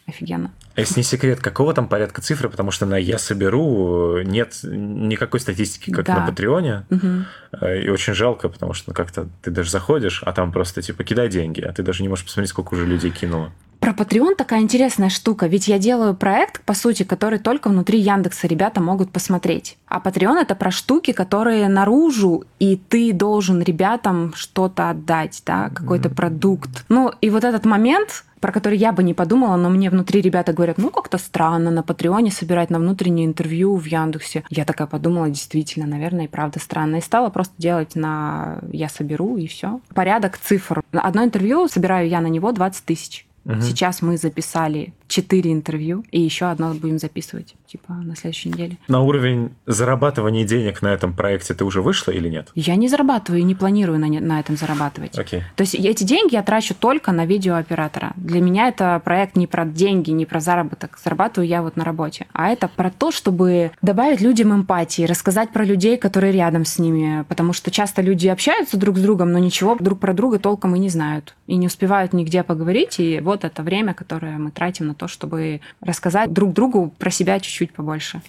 [0.08, 0.52] Офигенно.
[0.76, 2.50] А если не секрет, какого там порядка цифры?
[2.50, 6.20] Потому что на «Я соберу» нет никакой статистики, как да.
[6.20, 6.86] на Патреоне.
[6.90, 7.68] Угу.
[7.68, 11.30] И очень жалко, потому что ну, как-то ты даже заходишь, а там просто типа кидай
[11.30, 13.54] деньги, а ты даже не можешь посмотреть, сколько уже людей кинуло.
[13.86, 18.48] Про Patreon такая интересная штука, ведь я делаю проект, по сути, который только внутри Яндекса
[18.48, 19.78] ребята могут посмотреть.
[19.88, 26.10] А Patreon это про штуки, которые наружу, и ты должен ребятам что-то отдать, да, какой-то
[26.10, 26.16] mm-hmm.
[26.16, 26.86] продукт.
[26.90, 30.52] Ну, и вот этот момент, про который я бы не подумала, но мне внутри ребята
[30.52, 34.44] говорят, ну, как-то странно на Патреоне собирать на внутреннее интервью в Яндексе.
[34.50, 36.96] Я такая подумала, действительно, наверное, и правда странно.
[36.96, 39.80] И стала просто делать на «я соберу» и все.
[39.94, 40.82] Порядок цифр.
[40.92, 43.25] Одно интервью собираю я на него 20 тысяч.
[43.46, 43.62] Угу.
[43.62, 48.78] Сейчас мы записали четыре интервью, и еще одно будем записывать, типа, на следующей неделе.
[48.88, 52.50] На уровень зарабатывания денег на этом проекте ты уже вышла или нет?
[52.56, 55.18] Я не зарабатываю и не планирую на, на этом зарабатывать.
[55.18, 55.44] Окей.
[55.56, 58.14] То есть эти деньги я трачу только на видеооператора.
[58.16, 60.98] Для меня это проект не про деньги, не про заработок.
[61.04, 62.28] Зарабатываю я вот на работе.
[62.34, 67.24] А это про то, чтобы добавить людям эмпатии, рассказать про людей, которые рядом с ними.
[67.30, 70.80] Потому что часто люди общаются друг с другом, но ничего друг про друга толком и
[70.80, 71.36] не знают.
[71.48, 73.00] И не успевают нигде поговорить.
[73.00, 77.40] И вот это время, которое мы тратим на то, чтобы рассказать друг другу про себя
[77.40, 78.22] чуть-чуть побольше.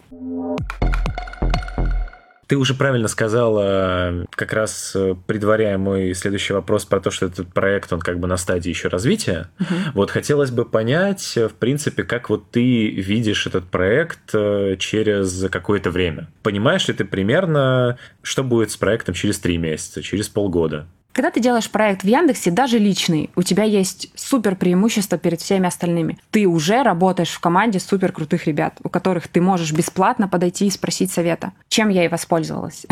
[2.46, 7.52] Ты уже правильно сказала, как раз э, предваряя мой следующий вопрос про то, что этот
[7.52, 9.48] проект, он как бы на стадии еще развития.
[9.59, 9.90] Uh-huh.
[9.94, 15.90] Вот хотелось бы понять, в принципе, как вот ты видишь этот проект э, через какое-то
[15.90, 16.29] время.
[16.42, 20.87] Понимаешь ли ты примерно, что будет с проектом через три месяца, через полгода?
[21.16, 25.66] Когда ты делаешь проект в Яндексе, даже личный, у тебя есть супер преимущество перед всеми
[25.66, 26.18] остальными.
[26.31, 30.70] Ты уже работаешь в команде супер крутых ребят, у которых ты можешь бесплатно подойти и
[30.70, 31.55] спросить совета.
[31.70, 32.85] Чем я и воспользовалась.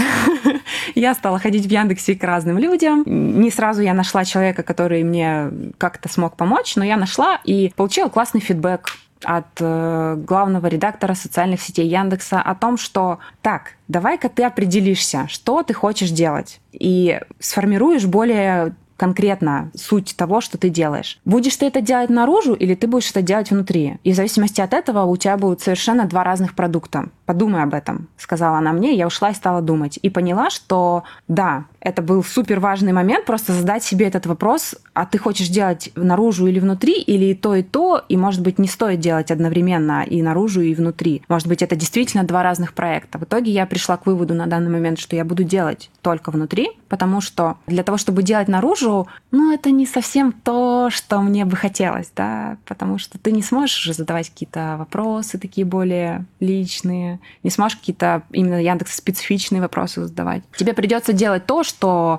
[0.95, 3.03] Я стала ходить в Яндексе к разным людям.
[3.07, 8.09] Не сразу я нашла человека, который мне как-то смог помочь, но я нашла и получила
[8.09, 8.93] классный фидбэк
[9.25, 15.63] от э, главного редактора социальных сетей Яндекса о том, что так, давай-ка ты определишься, что
[15.63, 21.19] ты хочешь делать, и сформируешь более конкретно суть того, что ты делаешь.
[21.25, 23.99] Будешь ты это делать наружу или ты будешь это делать внутри?
[24.05, 27.09] И в зависимости от этого у тебя будут совершенно два разных продукта.
[27.27, 29.99] Подумай об этом, сказала она мне, я ушла и стала думать.
[30.03, 35.05] И поняла, что да, это был супер важный момент, просто задать себе этот вопрос, а
[35.05, 38.67] ты хочешь делать наружу или внутри, или и то, и то, и, может быть, не
[38.67, 41.23] стоит делать одновременно и наружу, и внутри.
[41.29, 43.19] Может быть, это действительно два разных проекта.
[43.19, 46.71] В итоге я пришла к выводу на данный момент, что я буду делать только внутри,
[46.89, 51.57] потому что для того, чтобы делать наружу, ну, это не совсем то, что мне бы
[51.57, 57.77] хотелось, да, потому что ты не сможешь задавать какие-то вопросы такие более личные, не сможешь
[57.77, 60.43] какие-то именно Яндекс специфичные вопросы задавать.
[60.57, 61.74] Тебе придется делать то, что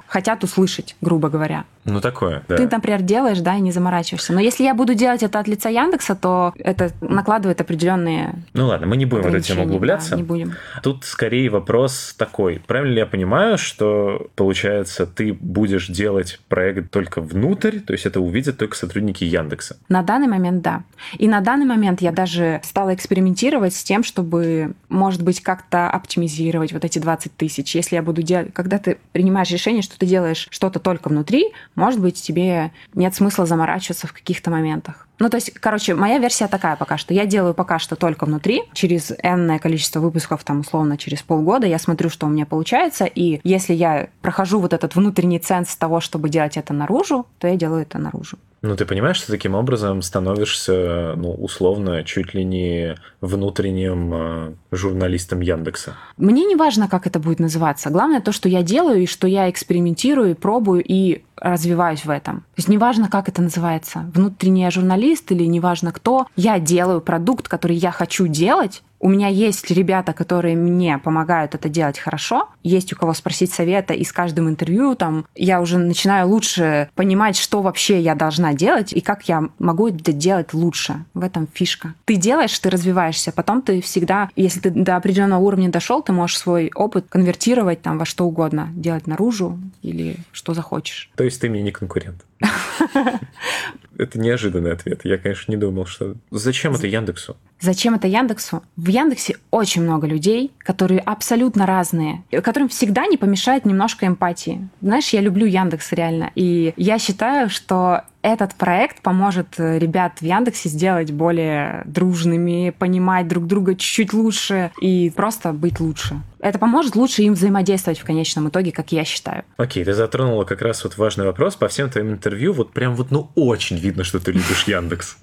[0.08, 1.66] хотят услышать, грубо говоря.
[1.86, 2.58] Ну, такое, да.
[2.58, 4.34] Ты, например, делаешь, да, и не заморачиваешься.
[4.34, 8.88] Но если я буду делать это от лица Яндекса, то это накладывает определенные Ну ладно,
[8.88, 10.12] мы не будем в эту тему углубляться.
[10.12, 10.54] Да, не будем.
[10.82, 12.62] Тут скорее вопрос такой.
[12.66, 18.20] Правильно ли я понимаю, что, получается, ты будешь делать проект только внутрь, то есть это
[18.20, 19.78] увидят только сотрудники Яндекса?
[19.88, 20.84] На данный момент, да.
[21.18, 26.74] И на данный момент я даже стала экспериментировать с тем, чтобы, может быть, как-то оптимизировать
[26.74, 27.76] вот эти 20 тысяч.
[27.76, 28.54] Если я буду делать...
[28.54, 33.46] Когда ты принимаешь решение, что ты делаешь что-то только внутри, может быть, тебе нет смысла
[33.46, 35.08] заморачиваться в каких-то моментах.
[35.20, 37.14] Ну, то есть, короче, моя версия такая пока что.
[37.14, 38.64] Я делаю пока что только внутри.
[38.74, 43.06] Через энное количество выпусков, там, условно, через полгода я смотрю, что у меня получается.
[43.06, 47.56] И если я прохожу вот этот внутренний ценз того, чтобы делать это наружу, то я
[47.56, 48.38] делаю это наружу.
[48.66, 55.42] Ну, ты понимаешь, что таким образом становишься, ну, условно, чуть ли не внутренним э, журналистом
[55.42, 55.94] Яндекса?
[56.18, 57.92] Мне не важно, как это будет называться.
[57.92, 62.40] Главное то, что я делаю, и что я экспериментирую, пробую и развиваюсь в этом.
[62.40, 67.78] То есть неважно, как это называется, внутренний журналист или неважно кто, я делаю продукт, который
[67.78, 72.96] я хочу делать, у меня есть ребята, которые мне помогают это делать хорошо, есть у
[72.96, 78.02] кого спросить совета, и с каждым интервью там я уже начинаю лучше понимать, что вообще
[78.02, 81.06] я должна делать и как я могу это делать лучше.
[81.14, 81.94] В этом фишка.
[82.06, 86.38] Ты делаешь, ты развиваешься, потом ты всегда, если ты до определенного уровня дошел, ты можешь
[86.38, 91.10] свой опыт конвертировать там во что угодно, делать наружу или что захочешь.
[91.16, 92.24] То есть ты мне не конкурент?
[93.98, 95.02] Это неожиданный ответ.
[95.04, 96.16] Я, конечно, не думал, что...
[96.32, 97.38] Зачем это Яндексу?
[97.62, 98.62] Зачем это Яндексу?
[98.76, 104.68] В Яндексе очень много людей, которые абсолютно разные, которым всегда не помешает немножко эмпатии.
[104.82, 110.24] Знаешь, я люблю Яндекс реально, и я считаю, что этот проект поможет э, ребят в
[110.24, 116.22] Яндексе сделать более дружными, понимать друг друга чуть-чуть лучше и просто быть лучше.
[116.40, 119.44] Это поможет лучше им взаимодействовать в конечном итоге, как я считаю.
[119.58, 121.56] Окей, ты затронула как раз вот важный вопрос.
[121.56, 125.18] По всем твоим интервью вот прям вот, ну, очень видно, что ты любишь Яндекс.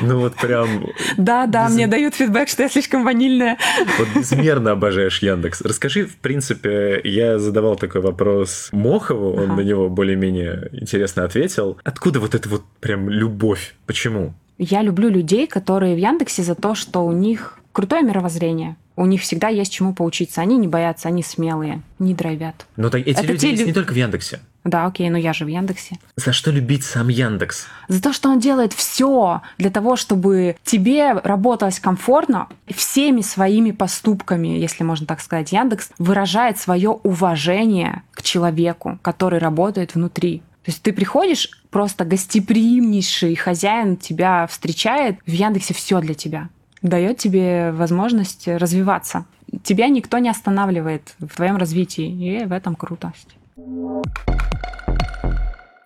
[0.00, 0.86] Ну вот прям...
[1.16, 3.56] Да, да, мне дают фидбэк, что я слишком ванильная.
[3.98, 5.62] Вот безмерно обожаешь Яндекс.
[5.62, 11.78] Расскажи, в принципе, я задавал такой вопрос Мохову, он на него более-менее интересно ответил.
[11.82, 13.74] Откуда вот эта вот прям любовь?
[13.86, 14.34] Почему?
[14.58, 18.76] Я люблю людей, которые в Яндексе за то, что у них крутое мировоззрение.
[18.96, 20.40] У них всегда есть чему поучиться.
[20.40, 22.66] Они не боятся, они смелые, не драйвят.
[22.76, 23.50] Но ну, так эти Это люди те...
[23.50, 24.40] есть не только в Яндексе.
[24.64, 25.98] Да, окей, но я же в Яндексе.
[26.16, 27.66] За что любить сам Яндекс?
[27.86, 32.48] За то, что он делает все для того, чтобы тебе работалось комфортно.
[32.66, 39.94] Всеми своими поступками, если можно так сказать, Яндекс выражает свое уважение к человеку, который работает
[39.94, 40.42] внутри.
[40.68, 46.50] То есть ты приходишь, просто гостеприимнейший хозяин тебя встречает, в Яндексе все для тебя.
[46.82, 49.24] Дает тебе возможность развиваться.
[49.64, 53.34] Тебя никто не останавливает в твоем развитии, и в этом крутость.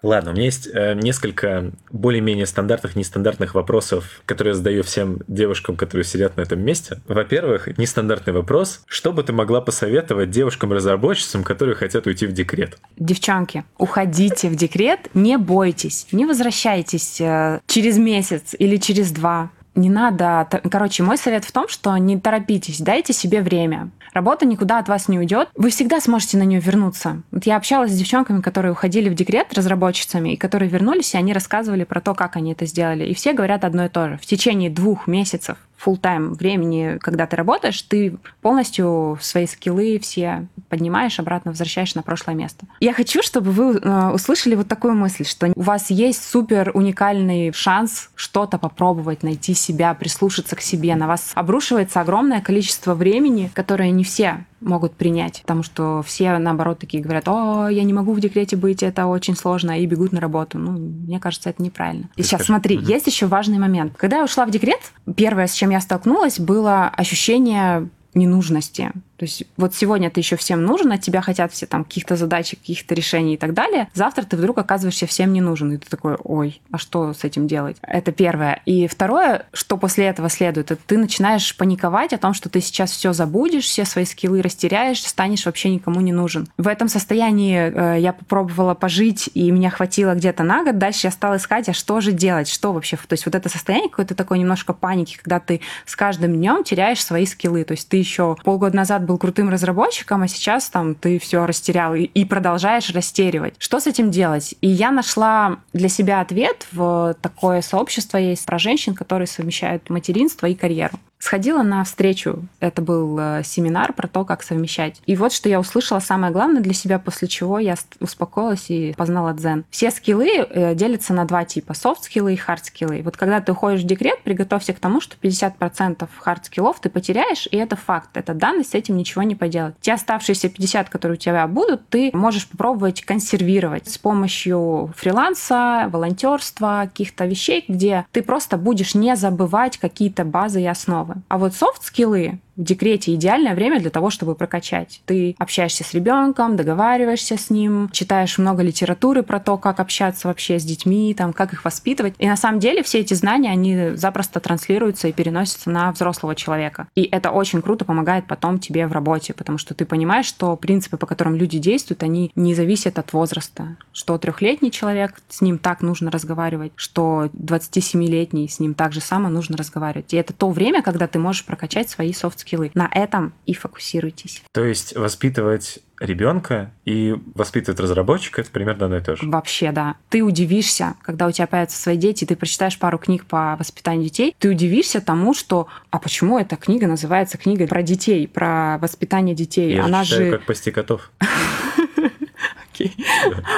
[0.02, 5.76] Ладно, у меня есть э, несколько более-менее стандартных, нестандартных вопросов, которые я задаю всем девушкам,
[5.76, 7.00] которые сидят на этом месте.
[7.06, 8.82] Во-первых, нестандартный вопрос.
[8.86, 12.78] Что бы ты могла посоветовать девушкам-разработчицам, которые хотят уйти в декрет?
[12.96, 19.90] Девчонки, уходите в декрет, не бойтесь, не возвращайтесь э, через месяц или через два не
[19.90, 20.48] надо...
[20.70, 23.90] Короче, мой совет в том, что не торопитесь, дайте себе время.
[24.12, 25.48] Работа никуда от вас не уйдет.
[25.54, 27.22] Вы всегда сможете на нее вернуться.
[27.30, 31.32] Вот я общалась с девчонками, которые уходили в декрет разработчицами, и которые вернулись, и они
[31.32, 33.04] рассказывали про то, как они это сделали.
[33.06, 34.18] И все говорят одно и то же.
[34.18, 40.46] В течение двух месяцев full тайм времени, когда ты работаешь, ты полностью свои скиллы все
[40.68, 42.66] поднимаешь, обратно возвращаешь на прошлое место.
[42.80, 47.52] Я хочу, чтобы вы э, услышали вот такую мысль, что у вас есть супер уникальный
[47.52, 50.94] шанс что-то попробовать, найти себя, прислушаться к себе.
[50.94, 56.78] На вас обрушивается огромное количество времени, которое не все могут принять, потому что все, наоборот,
[56.78, 60.20] такие говорят, о, я не могу в декрете быть, это очень сложно, и бегут на
[60.20, 60.58] работу.
[60.58, 62.08] Ну, мне кажется, это неправильно.
[62.16, 62.86] И сейчас, смотри, угу.
[62.86, 63.94] есть еще важный момент.
[63.96, 64.80] Когда я ушла в декрет,
[65.16, 68.92] первое, с чем я столкнулась, было ощущение ненужности.
[69.22, 72.50] То есть вот сегодня ты еще всем нужен, от тебя хотят все там каких-то задач,
[72.50, 73.86] каких-то решений и так далее.
[73.94, 77.46] Завтра ты вдруг оказываешься всем не нужен, и ты такой, ой, а что с этим
[77.46, 77.76] делать?
[77.82, 78.62] Это первое.
[78.66, 82.90] И второе, что после этого следует, это ты начинаешь паниковать о том, что ты сейчас
[82.90, 86.48] все забудешь, все свои скиллы растеряешь, станешь вообще никому не нужен.
[86.58, 90.78] В этом состоянии э, я попробовала пожить, и меня хватило где-то на год.
[90.78, 92.96] Дальше я стала искать, а что же делать, что вообще?
[92.96, 97.04] То есть вот это состояние какое-то такое немножко паники, когда ты с каждым днем теряешь
[97.04, 97.62] свои скиллы.
[97.62, 101.44] То есть ты еще полгода назад был был крутым разработчиком, а сейчас там ты все
[101.44, 103.54] растерял и, продолжаешь растеривать.
[103.58, 104.54] Что с этим делать?
[104.62, 110.46] И я нашла для себя ответ в такое сообщество есть про женщин, которые совмещают материнство
[110.46, 110.98] и карьеру.
[111.22, 115.00] Сходила на встречу, это был э, семинар про то, как совмещать.
[115.06, 119.32] И вот что я услышала самое главное для себя, после чего я успокоилась и познала
[119.32, 119.64] дзен.
[119.70, 123.04] Все скиллы э, делятся на два типа, софт-скиллы и хард-скиллы.
[123.04, 127.56] Вот когда ты уходишь в декрет, приготовься к тому, что 50% хард-скиллов ты потеряешь, и
[127.56, 129.76] это факт, это данность, с этим ничего не поделать.
[129.80, 136.82] Те оставшиеся 50, которые у тебя будут, ты можешь попробовать консервировать с помощью фриланса, волонтерства,
[136.86, 141.11] каких-то вещей, где ты просто будешь не забывать какие-то базы и основы.
[141.28, 145.02] А вот софт-скиллы, в декрете идеальное время для того, чтобы прокачать.
[145.06, 150.60] Ты общаешься с ребенком, договариваешься с ним, читаешь много литературы про то, как общаться вообще
[150.60, 152.14] с детьми, там, как их воспитывать.
[152.18, 156.86] И на самом деле все эти знания, они запросто транслируются и переносятся на взрослого человека.
[156.94, 160.96] И это очень круто помогает потом тебе в работе, потому что ты понимаешь, что принципы,
[160.96, 163.76] по которым люди действуют, они не зависят от возраста.
[163.92, 169.28] Что трехлетний человек, с ним так нужно разговаривать, что 27-летний, с ним так же само
[169.28, 170.14] нужно разговаривать.
[170.14, 172.70] И это то время, когда ты можешь прокачать свои софт скиллы.
[172.74, 174.42] На этом и фокусируйтесь.
[174.52, 179.28] То есть воспитывать ребенка и воспитывать разработчика это примерно одно и то же.
[179.28, 179.96] Вообще, да.
[180.10, 184.34] Ты удивишься, когда у тебя появятся свои дети, ты прочитаешь пару книг по воспитанию детей,
[184.38, 189.74] ты удивишься тому, что а почему эта книга называется книгой про детей, про воспитание детей?
[189.74, 190.38] Я Она же, читаю, же...
[190.38, 191.10] как пасти котов.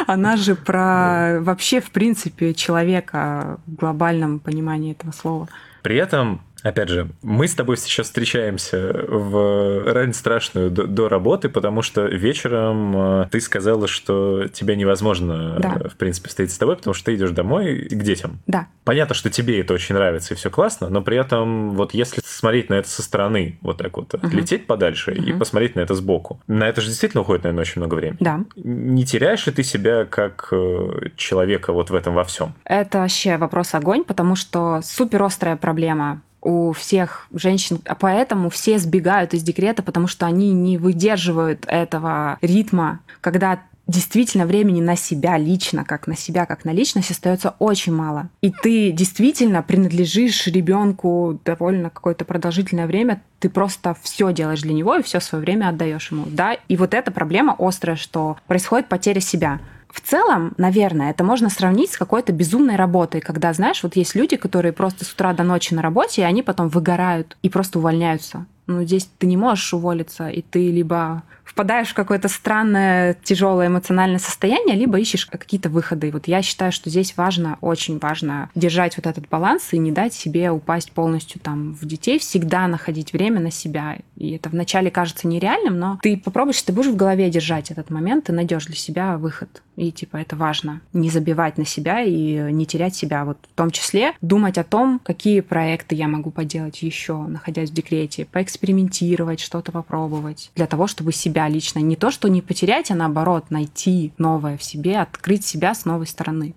[0.06, 5.48] Она же про вообще, в принципе, человека в глобальном понимании этого слова.
[5.82, 11.50] При этом Опять же, мы с тобой сейчас встречаемся в рань страшную до, до работы,
[11.50, 15.88] потому что вечером э, ты сказала, что тебя невозможно, да.
[15.90, 18.38] в принципе, встретить с тобой, потому что ты идешь домой к детям.
[18.46, 18.68] Да.
[18.84, 22.70] Понятно, что тебе это очень нравится и все классно, но при этом вот если смотреть
[22.70, 24.26] на это со стороны, вот так вот, угу.
[24.28, 25.22] лететь подальше угу.
[25.22, 28.16] и посмотреть на это сбоку, на это же действительно уходит, наверное, очень много времени.
[28.20, 28.40] Да.
[28.56, 32.54] Не теряешь ли ты себя как э, человека вот в этом во всем?
[32.64, 38.78] Это вообще вопрос огонь, потому что супер острая проблема у всех женщин, а поэтому все
[38.78, 45.36] сбегают из декрета, потому что они не выдерживают этого ритма, когда действительно времени на себя
[45.36, 48.28] лично, как на себя, как на личность остается очень мало.
[48.40, 54.96] И ты действительно принадлежишь ребенку довольно какое-то продолжительное время, ты просто все делаешь для него
[54.96, 56.24] и все свое время отдаешь ему.
[56.26, 59.60] Да, и вот эта проблема острая, что происходит потеря себя
[59.94, 64.36] В целом, наверное, это можно сравнить с какой-то безумной работой, когда, знаешь, вот есть люди,
[64.36, 68.46] которые просто с утра до ночи на работе, и они потом выгорают и просто увольняются.
[68.66, 74.18] Ну, здесь ты не можешь уволиться, и ты либо впадаешь в какое-то странное, тяжелое эмоциональное
[74.18, 76.10] состояние, либо ищешь какие-то выходы.
[76.10, 80.14] Вот я считаю, что здесь важно, очень важно держать вот этот баланс и не дать
[80.14, 83.98] себе упасть полностью там в детей, всегда находить время на себя.
[84.16, 88.28] И это вначале кажется нереальным, но ты попробуешь, ты будешь в голове держать этот момент,
[88.28, 89.62] и найдешь для себя выход.
[89.76, 90.80] И типа это важно.
[90.92, 93.24] Не забивать на себя и не терять себя.
[93.24, 97.74] Вот в том числе думать о том, какие проекты я могу поделать еще, находясь в
[97.74, 100.50] декрете, поэкспериментировать, что-то попробовать.
[100.54, 104.62] Для того, чтобы себя лично не то, что не потерять, а наоборот найти новое в
[104.62, 106.54] себе, открыть себя с новой стороны.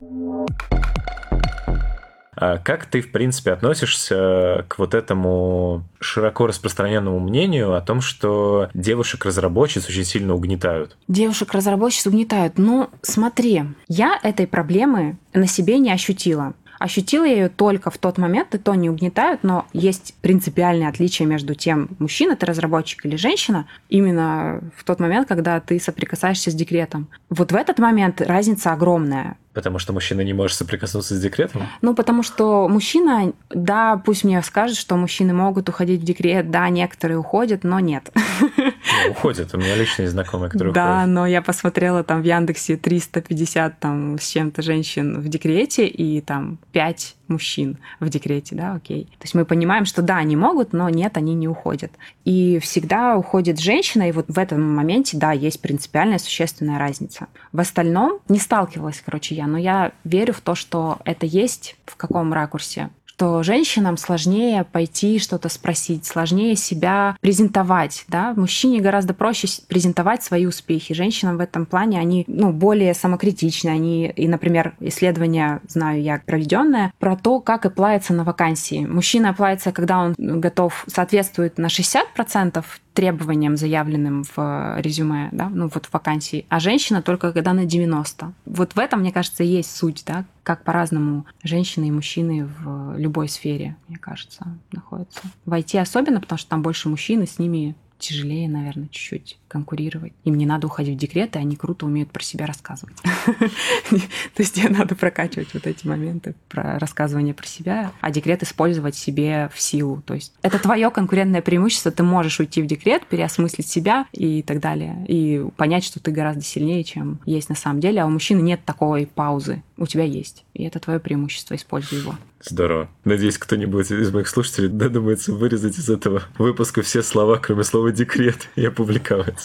[2.39, 8.69] А как ты, в принципе, относишься к вот этому широко распространенному мнению о том, что
[8.75, 10.97] девушек-разработчиц очень сильно угнетают?
[11.07, 12.59] Девушек-разработчиц угнетают.
[12.59, 16.53] Ну, смотри, я этой проблемы на себе не ощутила.
[16.79, 21.27] Ощутила я ее только в тот момент, и то не угнетают, но есть принципиальное отличие
[21.27, 26.53] между тем, мужчина ты разработчик или женщина, именно в тот момент, когда ты соприкасаешься с
[26.53, 27.07] декретом.
[27.29, 29.37] Вот в этот момент разница огромная.
[29.53, 31.63] Потому что мужчина не может соприкоснуться с декретом?
[31.81, 36.69] Ну, потому что мужчина, да, пусть мне скажет, что мужчины могут уходить в декрет, да,
[36.69, 38.11] некоторые уходят, но нет.
[39.09, 41.09] Уходят, у меня личные знакомые, которые да, уходят.
[41.09, 46.59] Но я посмотрела там в Яндексе 350 там с чем-то женщин в декрете и там
[46.71, 49.05] 5 мужчин в декрете, да, окей.
[49.05, 51.91] То есть мы понимаем, что да, они могут, но нет, они не уходят.
[52.25, 57.27] И всегда уходит женщина, и вот в этом моменте, да, есть принципиальная существенная разница.
[57.51, 61.95] В остальном не сталкивалась, короче, я, но я верю в то, что это есть в
[61.95, 68.05] каком ракурсе что женщинам сложнее пойти что-то спросить, сложнее себя презентовать.
[68.07, 68.35] Да?
[68.35, 70.93] Мужчине гораздо проще презентовать свои успехи.
[70.93, 73.69] Женщинам в этом плане они ну, более самокритичны.
[73.69, 78.85] Они, и, например, исследование, знаю я, проведенное, про то, как оплается на вакансии.
[78.85, 82.63] Мужчина оплается, когда он готов, соответствует на 60%
[82.97, 88.33] требованиям, заявленным в резюме, да, ну вот в вакансии, а женщина только когда на 90.
[88.47, 93.29] Вот в этом, мне кажется, есть суть, да, как по-разному женщины и мужчины в любой
[93.29, 95.21] сфере, мне кажется, находятся.
[95.45, 100.13] В IT особенно, потому что там больше мужчин, и с ними тяжелее, наверное, чуть-чуть конкурировать.
[100.23, 102.97] Им не надо уходить в декрет, и они круто умеют про себя рассказывать.
[103.89, 108.95] То есть тебе надо прокачивать вот эти моменты про рассказывание про себя, а декрет использовать
[108.95, 110.01] себе в силу.
[110.05, 114.59] То есть это твое конкурентное преимущество, ты можешь уйти в декрет, переосмыслить себя и так
[114.59, 118.41] далее, и понять, что ты гораздо сильнее, чем есть на самом деле, а у мужчины
[118.41, 119.63] нет такой паузы.
[119.77, 122.15] У тебя есть, и это твое преимущество, используй его.
[122.41, 122.89] Здорово.
[123.03, 128.49] Надеюсь, кто-нибудь из моих слушателей додумается вырезать из этого выпуска все слова, кроме слова «декрет»,
[128.55, 129.36] и опубликовать.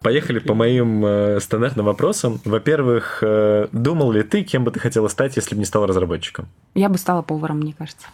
[0.00, 2.40] Поехали по моим э, стандартным вопросам.
[2.44, 6.46] Во-первых, э, думал ли ты, кем бы ты хотела стать, если бы не стал разработчиком?
[6.74, 8.06] Я бы стала поваром, мне кажется.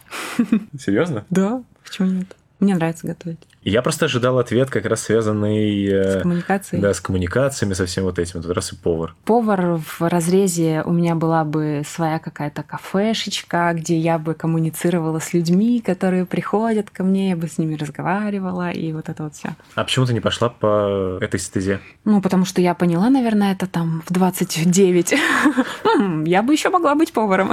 [0.78, 1.24] Серьезно?
[1.30, 2.34] Да, почему нет?
[2.58, 3.40] Мне нравится готовить.
[3.64, 5.88] Я просто ожидал ответ, как раз связанный...
[5.88, 6.82] С коммуникацией?
[6.82, 8.42] Да, с коммуникациями, со всем вот этим.
[8.42, 9.14] Тут раз и повар.
[9.24, 15.32] Повар в разрезе у меня была бы своя какая-то кафешечка, где я бы коммуницировала с
[15.32, 19.56] людьми, которые приходят ко мне, я бы с ними разговаривала, и вот это вот все.
[19.74, 21.80] А почему ты не пошла по этой стезе?
[22.04, 25.14] Ну, потому что я поняла, наверное, это там в 29.
[26.26, 27.52] Я бы еще могла быть поваром.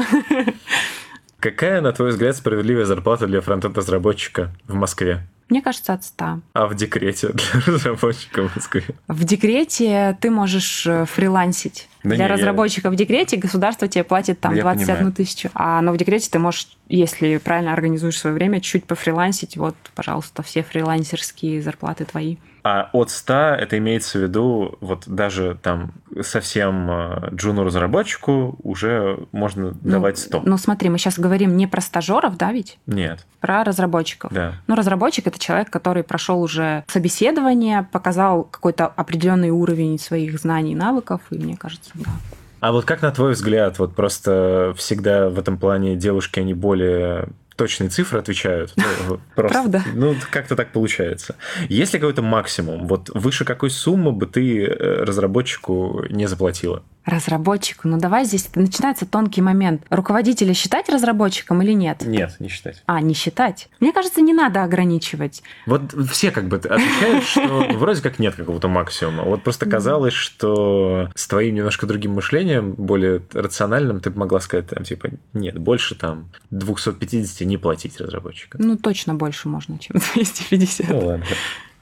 [1.39, 5.25] Какая, на твой взгляд, справедливая зарплата для фронтенд-разработчика в Москве?
[5.51, 6.39] Мне кажется, от 100.
[6.53, 8.83] А в декрете для разработчика в Москве?
[9.09, 11.89] В декрете ты можешь э, фрилансить.
[12.05, 12.91] Да для не, разработчика я...
[12.93, 15.49] в декрете государство тебе платит там да 21 тысячу.
[15.53, 19.57] А но в декрете ты можешь, если правильно организуешь свое время, чуть пофрилансить.
[19.57, 22.37] Вот, пожалуйста, все фрилансерские зарплаты твои.
[22.63, 29.73] А от 100 это имеется в виду, вот даже там совсем э, джуну-разработчику уже можно
[29.81, 30.43] ну, давать 100.
[30.45, 32.77] Ну смотри, мы сейчас говорим не про стажеров, да ведь?
[32.85, 33.25] Нет.
[33.39, 34.31] Про разработчиков.
[34.31, 34.53] Да.
[34.67, 40.75] Ну разработчик это человек, который прошел уже собеседование, показал какой-то определенный уровень своих знаний и
[40.75, 42.11] навыков, и мне кажется, да.
[42.59, 47.29] А вот как на твой взгляд, вот просто всегда в этом плане девушки, они более
[47.55, 48.73] точные цифры отвечают.
[49.07, 49.83] Ну, просто, Правда?
[49.93, 51.35] Ну, как-то так получается.
[51.69, 52.87] Есть ли какой-то максимум?
[52.87, 56.83] Вот выше какой суммы бы ты э, разработчику не заплатила?
[57.05, 57.87] Разработчику.
[57.87, 59.83] Ну давай здесь начинается тонкий момент.
[59.89, 62.03] Руководителя считать разработчиком или нет?
[62.05, 62.83] Нет, не считать.
[62.85, 63.69] А, не считать.
[63.79, 65.41] Мне кажется, не надо ограничивать.
[65.65, 69.23] Вот все как бы отвечают, что вроде как нет какого-то максимума.
[69.23, 74.67] Вот просто казалось, что с твоим немножко другим мышлением, более рациональным, ты бы могла сказать,
[74.67, 78.61] там, типа, нет, больше там 250 не платить разработчикам.
[78.63, 80.89] Ну, точно больше можно, чем 250.
[80.89, 81.25] Ну ладно.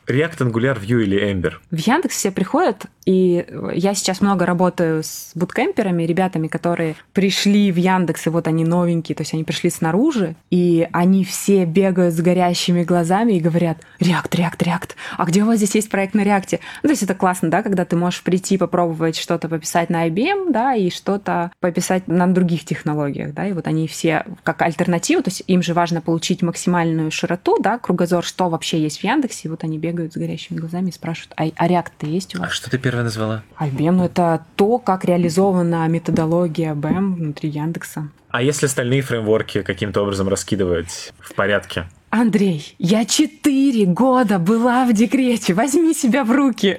[0.09, 1.53] React, Angular, Vue или Ember?
[1.69, 7.75] В Яндекс все приходят, и я сейчас много работаю с буткемперами, ребятами, которые пришли в
[7.75, 12.21] Яндекс, и вот они новенькие, то есть они пришли снаружи, и они все бегают с
[12.21, 16.21] горящими глазами и говорят, React, React, React, а где у вас здесь есть проект на
[16.21, 16.59] React?
[16.83, 20.51] Ну, то есть это классно, да, когда ты можешь прийти, попробовать что-то пописать на IBM,
[20.51, 25.29] да, и что-то пописать на других технологиях, да, и вот они все как альтернативу, то
[25.29, 29.51] есть им же важно получить максимальную широту, да, кругозор, что вообще есть в Яндексе, и
[29.51, 32.49] вот они бегают с горящими глазами и спрашивают, а, а React-то есть у вас?
[32.49, 33.43] А что ты первое назвала?
[33.59, 38.09] IBM, ну это то, как реализована методология BM внутри Яндекса.
[38.29, 41.87] А если остальные фреймворки каким-то образом раскидывать в порядке?
[42.11, 46.77] Андрей, я четыре года была в декрете, возьми себя в руки.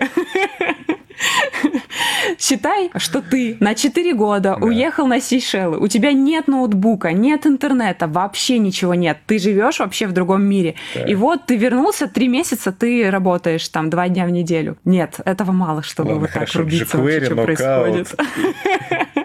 [2.40, 4.66] Считай, что ты на 4 года да.
[4.66, 9.18] уехал на Сейшелы, у тебя нет ноутбука, нет интернета, вообще ничего нет.
[9.26, 10.74] Ты живешь вообще в другом мире.
[10.94, 11.02] Да.
[11.02, 14.78] И вот ты вернулся, три месяца ты работаешь там два дня в неделю.
[14.86, 16.52] Нет, этого мало, чтобы Ладно, вот хорошо.
[16.52, 18.14] так рубиться, jQuery, что происходит.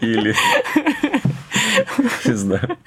[0.02, 0.36] Или...
[2.26, 2.78] Не знаю.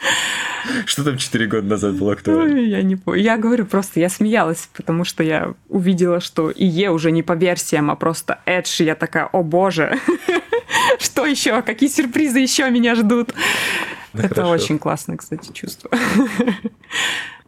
[0.86, 2.58] Что там 4 года назад было актуально?
[2.58, 3.20] Я не помню.
[3.20, 7.90] Я говорю просто, я смеялась, потому что я увидела, что ИЕ уже не по версиям,
[7.90, 8.84] а просто Edge.
[8.84, 9.98] Я такая, о боже,
[10.98, 11.62] что еще?
[11.62, 13.32] Какие сюрпризы еще меня ждут?
[14.12, 15.90] Это очень классное, кстати, чувство.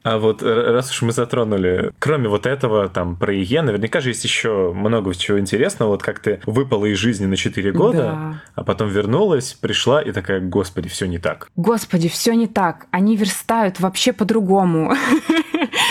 [0.03, 4.24] А вот раз уж мы затронули, кроме вот этого, там, про ИЕ, наверняка же есть
[4.24, 5.90] еще много чего интересного.
[5.90, 8.42] Вот как ты выпала из жизни на 4 года, да.
[8.55, 11.48] а потом вернулась, пришла и такая, господи, все не так.
[11.57, 12.86] Господи, все не так.
[12.90, 14.94] Они верстают вообще по-другому.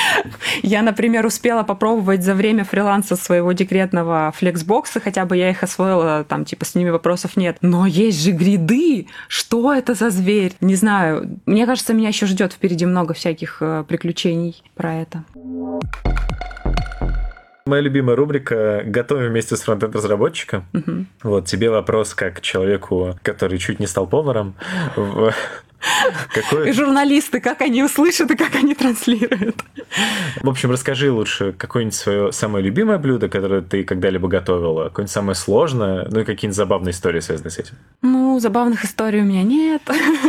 [0.64, 6.24] Я, например, успела попробовать за время фриланса своего декретного флексбокса, хотя бы я их освоила,
[6.24, 7.58] там, типа, с ними вопросов нет.
[7.62, 9.08] Но есть же гриды!
[9.28, 10.54] Что это за зверь?
[10.62, 11.40] Не знаю.
[11.46, 15.24] Мне кажется, меня еще ждет впереди много всяких э, приключений про это.
[17.66, 20.66] Моя любимая рубрика «Готовим вместе с фронтенд-разработчиком».
[20.74, 21.06] Угу.
[21.22, 24.56] Вот тебе вопрос как человеку, который чуть не стал поваром.
[26.34, 26.70] Какое...
[26.70, 29.64] И журналисты, как они услышат и как они транслируют.
[30.42, 35.36] В общем, расскажи лучше какое-нибудь свое самое любимое блюдо, которое ты когда-либо готовила, какое-нибудь самое
[35.36, 37.76] сложное, ну и какие-нибудь забавные истории связаны с этим.
[38.02, 39.82] Ну, забавных историй у меня нет.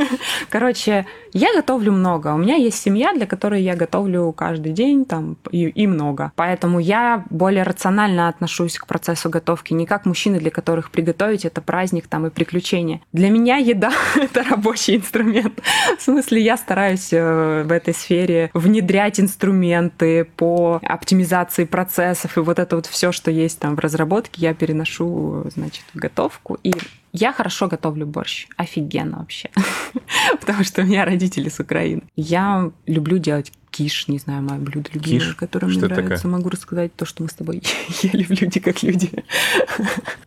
[0.51, 2.34] Короче, я готовлю много.
[2.34, 6.32] У меня есть семья, для которой я готовлю каждый день там и, и много.
[6.36, 11.61] Поэтому я более рационально отношусь к процессу готовки, не как мужчины, для которых приготовить это
[11.61, 13.01] праздник там и приключения.
[13.12, 15.61] Для меня еда— это рабочий инструмент инструмент.
[15.99, 22.59] В смысле, я стараюсь э, в этой сфере внедрять инструменты по оптимизации процессов, и вот
[22.59, 26.59] это вот все, что есть там в разработке, я переношу, значит, в готовку.
[26.62, 26.72] И
[27.12, 28.47] я хорошо готовлю борщ.
[28.57, 29.51] Офигенно вообще.
[30.41, 32.03] Потому что у меня родители с Украины.
[32.16, 35.35] Я люблю делать киш, не знаю, мое блюдо любимое, киш?
[35.35, 36.16] которое что мне нравится.
[36.16, 36.33] Такое?
[36.33, 37.62] Могу рассказать то, что мы с тобой
[38.03, 39.11] ели в «Люди как люди».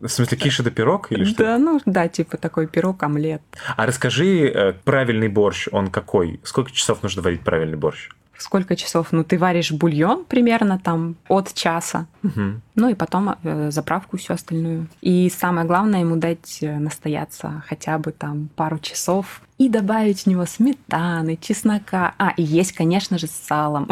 [0.00, 1.44] В смысле, киш это пирог или что?
[1.44, 3.42] Да, ну да, типа такой пирог, омлет.
[3.76, 6.40] А расскажи, э, правильный борщ, он какой?
[6.44, 8.10] Сколько часов нужно варить правильный борщ?
[8.44, 9.08] сколько часов?
[9.12, 12.06] Ну, ты варишь бульон примерно там от часа.
[12.22, 12.60] Угу.
[12.74, 14.88] Ну и потом э, заправку всю остальную.
[15.00, 20.26] И самое главное ему дать э, настояться хотя бы там пару часов и добавить в
[20.26, 22.14] него сметаны, чеснока.
[22.18, 23.88] А, и есть, конечно же, с салом,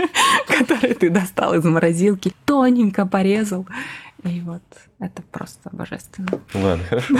[0.46, 3.66] который ты достал из морозилки, тоненько порезал.
[4.24, 4.62] И вот
[5.00, 6.28] это просто божественно.
[6.54, 7.14] Ладно, хорошо.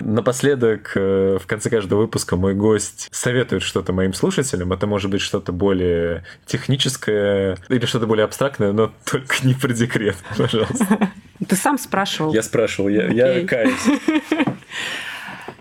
[0.00, 4.72] Напоследок, э, в конце каждого выпуска мой гость советует что-то моим слушателям.
[4.72, 10.16] Это может быть что-то более техническое или что-то более абстрактное, но только не про декрет,
[10.38, 11.10] пожалуйста.
[11.46, 12.32] Ты сам спрашивал.
[12.32, 13.86] Я спрашивал, я, я каюсь.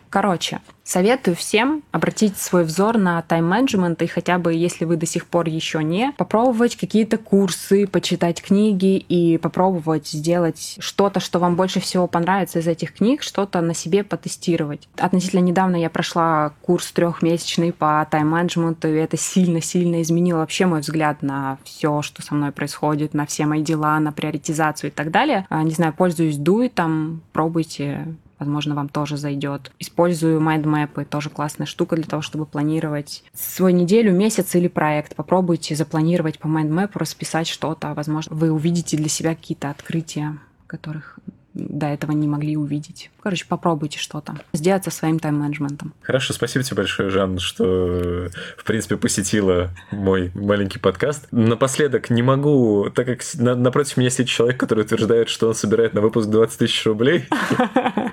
[0.10, 5.28] Короче, советую всем обратить свой взор на тайм-менеджмент и хотя бы, если вы до сих
[5.28, 11.80] пор еще не, попробовать какие-то курсы, почитать книги и попробовать сделать что-то, что вам больше
[11.80, 14.90] всего понравится из этих книг, что-то на себе потестировать.
[14.98, 21.22] Относительно недавно я прошла курс трехмесячный по тайм-менеджменту, и это сильно-сильно изменило вообще мой взгляд
[21.22, 25.46] на все, что со мной происходит, на все мои дела, на приоритизацию и так далее.
[25.50, 28.08] А, не знаю, пользуюсь дуетом, пробуйте
[28.40, 29.72] возможно, вам тоже зайдет.
[29.80, 35.16] Использую майндмэпы, тоже классная штука для того, чтобы планировать свою неделю, месяц или проект.
[35.16, 37.94] Попробуйте запланировать по майндмэпу, расписать что-то.
[37.94, 40.38] Возможно, вы увидите для себя какие-то открытия,
[40.68, 41.20] которых
[41.68, 43.12] до этого не могли увидеть.
[43.22, 44.36] Короче, попробуйте что-то.
[44.54, 45.94] Сделать со своим тайм-менеджментом.
[46.02, 51.28] Хорошо, спасибо тебе большое, Жан, что, в принципе, посетила мой маленький подкаст.
[51.32, 56.02] Напоследок не могу, так как напротив меня сидит человек, который утверждает, что он собирает на
[56.02, 57.26] выпуск 20 тысяч рублей,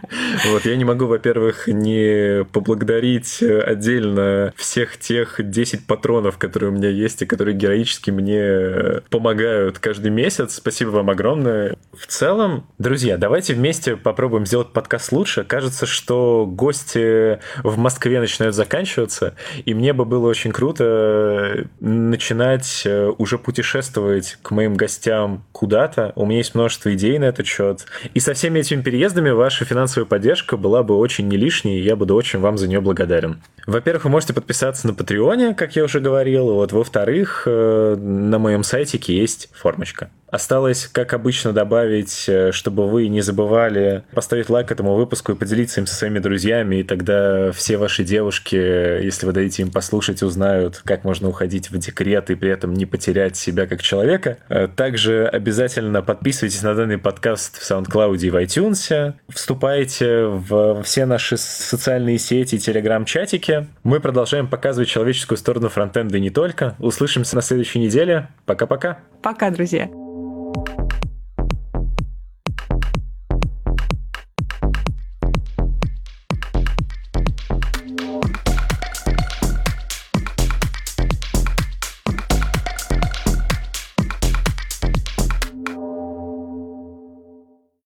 [0.53, 6.88] Вот, я не могу, во-первых, не поблагодарить отдельно всех тех 10 патронов, которые у меня
[6.88, 10.55] есть и которые героически мне помогают каждый месяц.
[10.55, 11.76] Спасибо вам огромное.
[11.92, 15.45] В целом, друзья, давайте вместе попробуем сделать подкаст лучше.
[15.45, 19.34] Кажется, что гости в Москве начинают заканчиваться,
[19.64, 22.87] и мне бы было очень круто начинать
[23.18, 26.12] уже путешествовать к моим гостям куда-то.
[26.16, 27.87] У меня есть множество идей на этот счет.
[28.14, 31.97] И со всеми этими переездами ваша финансовая поддержка была бы очень не лишней, и я
[31.97, 33.43] буду очень вам за нее благодарен.
[33.66, 36.55] Во-первых, вы можете подписаться на Патреоне, как я уже говорил.
[36.55, 40.11] Вот, во-вторых, э, на моем сайтике есть формочка.
[40.30, 45.80] Осталось, как обычно, добавить, э, чтобы вы не забывали поставить лайк этому выпуску и поделиться
[45.80, 50.80] им со своими друзьями, и тогда все ваши девушки, если вы дадите им послушать, узнают,
[50.84, 54.38] как можно уходить в декрет и при этом не потерять себя как человека.
[54.48, 59.14] Э, также обязательно подписывайтесь на данный подкаст в SoundCloud и в iTunes.
[59.28, 63.66] Вступайте в все наши социальные сети и телеграм-чатики.
[63.82, 66.74] Мы продолжаем показывать человеческую сторону фронтенда и не только.
[66.78, 68.28] Услышимся на следующей неделе.
[68.44, 68.98] Пока-пока.
[69.22, 69.88] Пока, друзья.